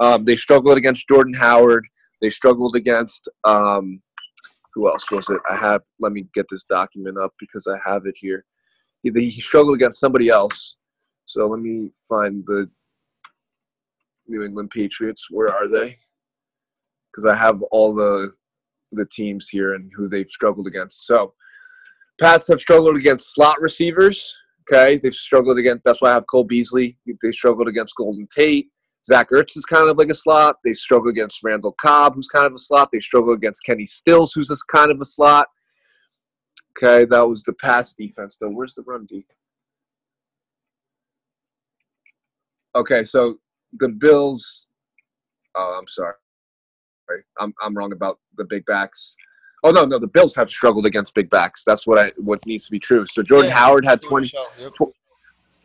[0.00, 1.86] Um, they struggled against Jordan Howard.
[2.20, 4.00] They struggled against um,
[4.74, 5.40] who else was it?
[5.50, 5.82] I have.
[6.00, 8.44] Let me get this document up because I have it here.
[9.02, 10.76] He, he struggled against somebody else.
[11.26, 12.68] So let me find the
[14.26, 15.26] New England Patriots.
[15.30, 15.96] Where are they?
[17.10, 18.32] Because I have all the
[18.92, 21.06] the teams here and who they've struggled against.
[21.06, 21.34] So
[22.20, 24.34] Pats have struggled against slot receivers.
[24.70, 25.84] Okay, they've struggled against.
[25.84, 26.96] That's why I have Cole Beasley.
[27.20, 28.68] They struggled against Golden Tate.
[29.06, 30.56] Zach Ertz is kind of like a slot.
[30.64, 32.88] They struggle against Randall Cobb, who's kind of a slot.
[32.90, 35.48] They struggle against Kenny Stills, who's this kind of a slot.
[36.82, 38.48] Okay, that was the pass defense, though.
[38.48, 39.26] Where's the run D?
[42.74, 43.36] Okay, so
[43.74, 44.66] the Bills.
[45.54, 46.14] Oh, I'm sorry.
[47.38, 49.14] I'm I'm wrong about the big backs.
[49.64, 51.64] Oh no, no, the Bills have struggled against big backs.
[51.64, 53.06] That's what I what needs to be true.
[53.06, 54.70] So Jordan Yeah, Howard had 20, yep.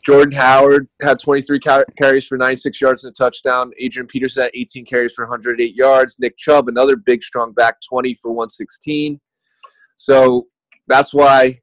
[0.05, 1.59] Jordan Howard had 23
[1.97, 3.71] carries for 96 yards and a touchdown.
[3.77, 6.17] Adrian Peterson had 18 carries for 108 yards.
[6.19, 9.19] Nick Chubb, another big, strong back, 20 for 116.
[9.97, 10.47] So
[10.87, 11.59] that's why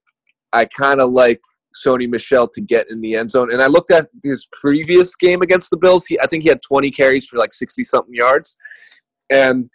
[0.53, 1.41] I kind of like
[1.75, 3.51] Sony Michel to get in the end zone.
[3.51, 6.07] And I looked at his previous game against the Bills.
[6.07, 8.57] He, I think he had 20 carries for like 60 something yards.
[9.31, 9.69] And,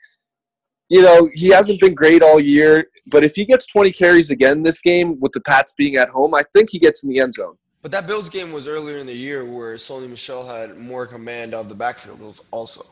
[0.91, 2.85] you know, he hasn't been great all year.
[3.07, 6.35] But if he gets 20 carries again this game with the Pats being at home,
[6.35, 7.55] I think he gets in the end zone.
[7.81, 11.53] But that Bills game was earlier in the year where Sony Michel had more command
[11.53, 12.85] of the backfield also.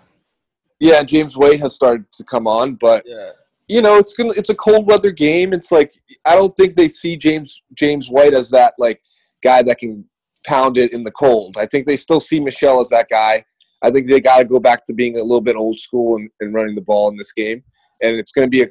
[0.80, 3.32] Yeah, and James Wade has started to come on, but Yeah.
[3.68, 5.52] you know it's gonna it's a cold weather game.
[5.52, 5.92] It's like
[6.26, 9.02] I don't think they see James James White as that like
[9.44, 10.06] guy that can
[10.48, 11.58] pound it in the cold.
[11.58, 13.44] I think they still see Michel as that guy.
[13.84, 16.30] I think they got to go back to being a little bit old school and,
[16.40, 17.62] and running the ball in this game.
[18.02, 18.66] And it's going to be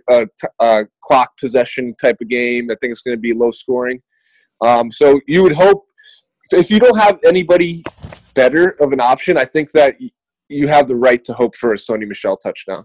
[0.60, 2.70] a clock possession type of game.
[2.70, 4.00] I think it's going to be low scoring.
[4.60, 5.84] Um, so you would hope
[6.52, 7.82] if you don't have anybody
[8.34, 9.96] better of an option, I think that
[10.48, 12.84] you have the right to hope for a Sony Michel touchdown.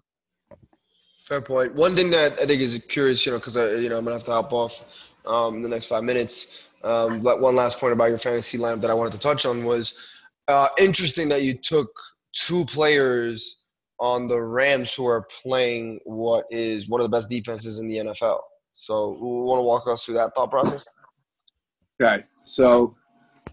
[1.25, 1.73] Fair point.
[1.75, 4.17] One thing that I think is curious, you know, because I, you know, I'm gonna
[4.17, 4.83] have to hop off
[5.25, 6.67] um, in the next five minutes.
[6.83, 9.97] Um, one last point about your fantasy lineup that I wanted to touch on was
[10.49, 11.89] uh, interesting that you took
[12.33, 13.62] two players
[14.03, 17.95] on the Rams who are playing what is one of the best defenses in the
[17.97, 18.39] NFL.
[18.73, 20.85] So, we want to walk us through that thought process?
[22.01, 22.97] Okay, so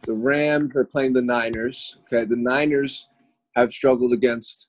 [0.06, 1.98] the Rams are playing the Niners.
[2.06, 3.06] Okay, the Niners
[3.54, 4.66] have struggled against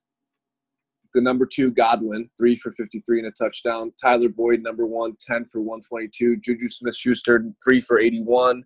[1.15, 3.91] the number two Godwin, three for 53 and a touchdown.
[3.99, 6.37] Tyler Boyd, number one, 10 for 122.
[6.37, 8.63] Juju Smith Schuster, three for 81.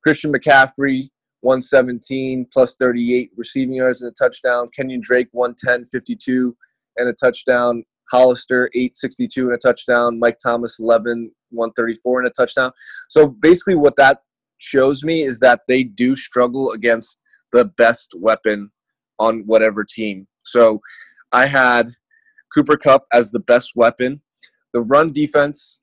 [0.00, 1.08] Christian McCaffrey,
[1.40, 4.66] 117 plus 38 receiving yards and a touchdown.
[4.76, 6.56] Kenyan Drake, 110, 52
[6.96, 7.84] and a touchdown.
[8.10, 10.18] Hollister, 862 and a touchdown.
[10.18, 12.72] Mike Thomas, 11, 134 and a touchdown.
[13.08, 14.20] So basically, what that
[14.58, 17.22] shows me is that they do struggle against
[17.52, 18.70] the best weapon
[19.18, 20.26] on whatever team.
[20.44, 20.80] So
[21.32, 21.90] I had
[22.54, 24.22] Cooper Kupp as the best weapon.
[24.72, 25.80] The run defense,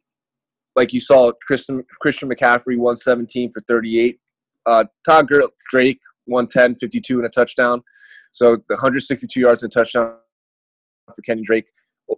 [0.75, 4.19] like you saw, Christian, Christian McCaffrey, 117 for 38.
[4.65, 7.81] Uh, Todd Gurley, Drake, 110, 52 and a touchdown.
[8.31, 10.15] So 162 yards and a touchdown
[11.13, 11.71] for Kenny Drake,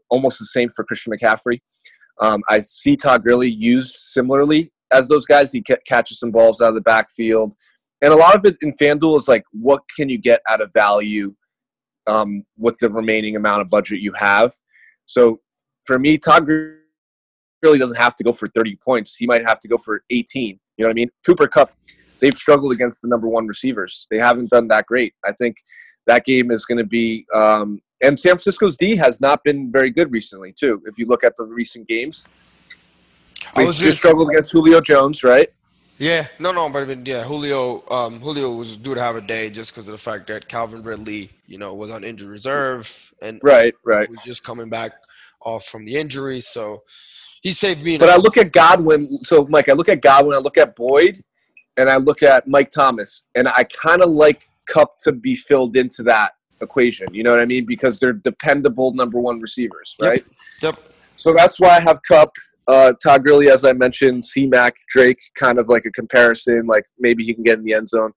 [0.10, 1.62] almost the same for Christian McCaffrey.
[2.22, 5.52] Um, I see Todd Gurley used similarly as those guys.
[5.52, 7.54] He ca- catches some balls out of the backfield.
[8.02, 10.72] And a lot of it in FanDuel is like, what can you get out of
[10.74, 11.36] value
[12.08, 14.54] um, with the remaining amount of budget you have?
[15.06, 15.42] So
[15.86, 19.16] for me, Todd Gurley doesn't have to go for 30 points.
[19.16, 20.60] He might have to go for 18.
[20.78, 21.10] You know what I mean?
[21.26, 21.72] Cooper Kupp,
[22.20, 24.08] they've struggled against the number one receivers.
[24.10, 25.14] They haven't done that great.
[25.24, 25.58] I think
[26.08, 27.26] that game is going to be.
[27.34, 30.82] Um, and San Francisco's D has not been very good recently, too.
[30.86, 32.28] If you look at the recent games,
[33.56, 35.50] they just- struggled against Julio Jones, right?
[35.98, 39.22] Yeah, no, no, but I mean, yeah, Julio, um, Julio was due to have a
[39.22, 43.14] day just because of the fact that Calvin Ridley, you know, was on injured reserve
[43.22, 44.10] and Right, right.
[44.10, 44.92] was just coming back
[45.40, 46.84] off from the injury, so
[47.42, 47.98] he saved me.
[47.98, 49.08] But I look at Godwin.
[49.24, 50.36] So, Mike, I look at Godwin.
[50.36, 51.24] I look at Boyd,
[51.78, 55.76] and I look at Mike Thomas, and I kind of like Kupp to be filled
[55.76, 57.14] into that equation.
[57.14, 57.66] You know what I mean?
[57.66, 60.10] Because they're dependable number one receivers, Yep.
[60.10, 60.24] right?
[60.62, 60.80] Yep.
[61.18, 62.32] So that's why I have Kupp,
[62.68, 66.66] uh, Todd Gurley, as I mentioned, C Mac, Drake, kind of like a comparison.
[66.66, 68.12] Like maybe he can get in the end zone.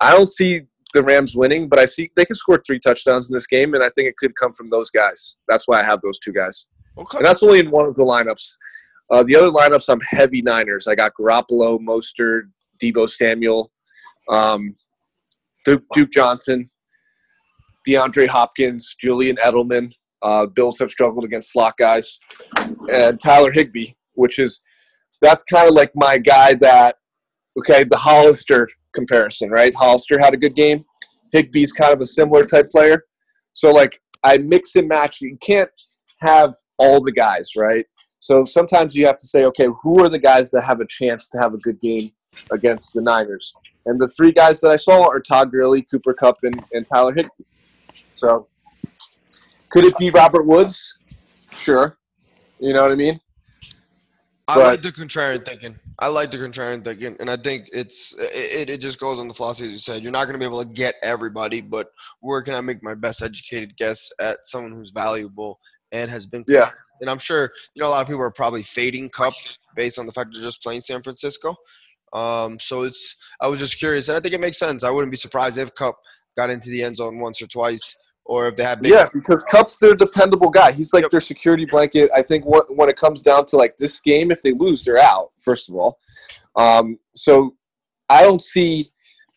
[0.00, 3.32] I don't see the Rams winning, but I see they can score three touchdowns in
[3.34, 5.36] this game, and I think it could come from those guys.
[5.48, 6.66] That's why I have those two guys.
[6.96, 7.18] Okay.
[7.18, 8.56] And that's only in one of the lineups.
[9.10, 10.86] Uh, the other lineups, I'm heavy Niners.
[10.86, 12.42] I got Garoppolo, Mostert,
[12.84, 13.70] Deebo Samuel,
[14.28, 14.74] um,
[15.64, 16.70] Duke, Duke Johnson,
[17.88, 19.92] DeAndre Hopkins, Julian Edelman.
[20.22, 22.18] Uh, Bills have struggled against slot guys,
[22.92, 24.60] and Tyler Higbee, which is
[25.20, 26.96] that's kind of like my guy that
[27.58, 29.74] okay the Hollister comparison, right?
[29.74, 30.84] Hollister had a good game.
[31.34, 33.02] Higbee's kind of a similar type player.
[33.52, 35.20] So like I mix and match.
[35.20, 35.70] You can't
[36.20, 37.84] have all the guys, right?
[38.20, 41.28] So sometimes you have to say, okay, who are the guys that have a chance
[41.30, 42.10] to have a good game
[42.50, 43.54] against the Niners?
[43.86, 47.12] And the three guys that I saw are Todd Gurley, Cooper Kupp, and, and Tyler
[47.14, 47.44] Higbee.
[48.14, 48.48] So
[49.70, 50.98] could it be Robert Woods?
[51.52, 51.98] Sure.
[52.58, 53.18] You know what I mean?
[54.46, 55.76] I But- like the contrarian thinking.
[56.00, 59.34] I like the contrarian thinking, and I think it's it, it just goes on the
[59.34, 60.02] philosophy as you said.
[60.02, 62.94] You're not going to be able to get everybody, but where can I make my
[62.94, 65.60] best educated guess at someone who's valuable
[65.92, 66.44] and has been?
[66.48, 66.70] Yeah.
[67.00, 69.34] And I'm sure you know a lot of people are probably fading Kupp
[69.76, 71.54] based on the fact they're just playing San Francisco.
[72.14, 74.84] Um, so it's I was just curious, and I think it makes sense.
[74.84, 75.96] I wouldn't be surprised if Kupp
[76.36, 79.42] got into the end zone once or twice, or if they had big Yeah, because
[79.50, 80.72] Kupp's their dependable guy.
[80.72, 81.10] He's like Yep.
[81.10, 82.10] their security blanket.
[82.16, 84.98] I think what, when it comes down to like this game, if they lose, they're
[84.98, 85.30] out.
[85.40, 85.98] First of all,
[86.56, 87.54] um, so
[88.08, 88.86] I don't see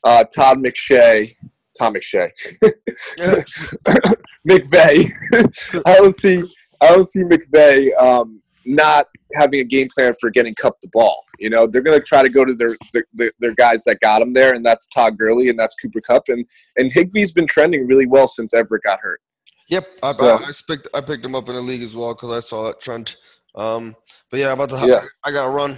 [0.03, 1.33] uh, Todd McShay,
[1.77, 2.29] Tom McShay,
[4.47, 5.05] McVay.
[5.85, 6.43] I don't see
[6.79, 11.23] I don't see McVay um, not having a game plan for getting Kupp the ball.
[11.39, 12.69] You know, they're going to try to go to their,
[13.13, 16.23] their their guys that got him there, and that's Todd Gurley and that's Cooper Kupp,
[16.29, 16.45] and
[16.77, 19.21] and Higbee's been trending really well since Everett got hurt.
[19.69, 22.13] Yep, I, So- I, I, picked, I picked him up in the league as well
[22.13, 23.15] because I saw that trend.
[23.55, 23.95] Um,
[24.31, 25.01] but yeah, about to Yeah.
[25.25, 25.77] I got to run.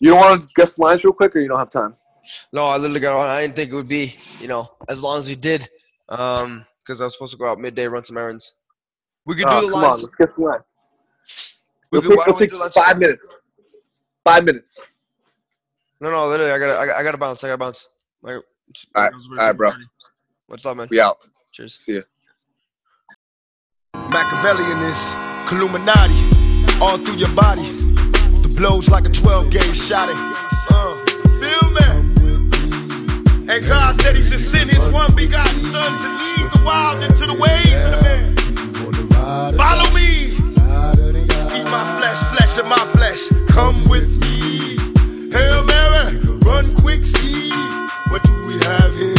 [0.00, 1.94] You don't want to guess the lines real quick, or you don't have time?
[2.52, 3.28] No, I literally got to run.
[3.30, 5.68] I didn't think it would be, you know, as long as we did,
[6.08, 8.60] um, because I was supposed to go out midday run some errands.
[9.26, 9.86] We could Oh, do the lines.
[9.86, 11.58] on, let's get the lines.
[11.94, 13.42] We It'll could, take, why it'll don't we take five minutes.
[14.24, 14.80] Five minutes.
[16.00, 17.44] No, no, literally, I got, I got, I got to bounce.
[17.44, 17.88] I got to bounce.
[18.20, 18.42] Like,
[18.96, 19.70] All right, all right, bro.
[20.48, 20.88] What's up, man?
[20.90, 21.18] We out.
[21.52, 21.76] Cheers.
[21.76, 22.00] See ya.
[23.94, 25.14] Machiavellian is
[25.52, 26.18] Illuminati
[26.82, 27.62] all through your body.
[27.62, 30.08] The blows like a 12 gauge shot.
[30.08, 30.16] It.
[30.70, 30.94] Uh,
[31.38, 33.54] feel me?
[33.54, 37.24] And God said He should send His one begotten Son to lead the wild into
[37.24, 37.34] the
[42.54, 44.76] flesh my flesh, come with me.
[45.32, 47.50] Hail Mary, run quick, see
[48.08, 49.13] what do we have here?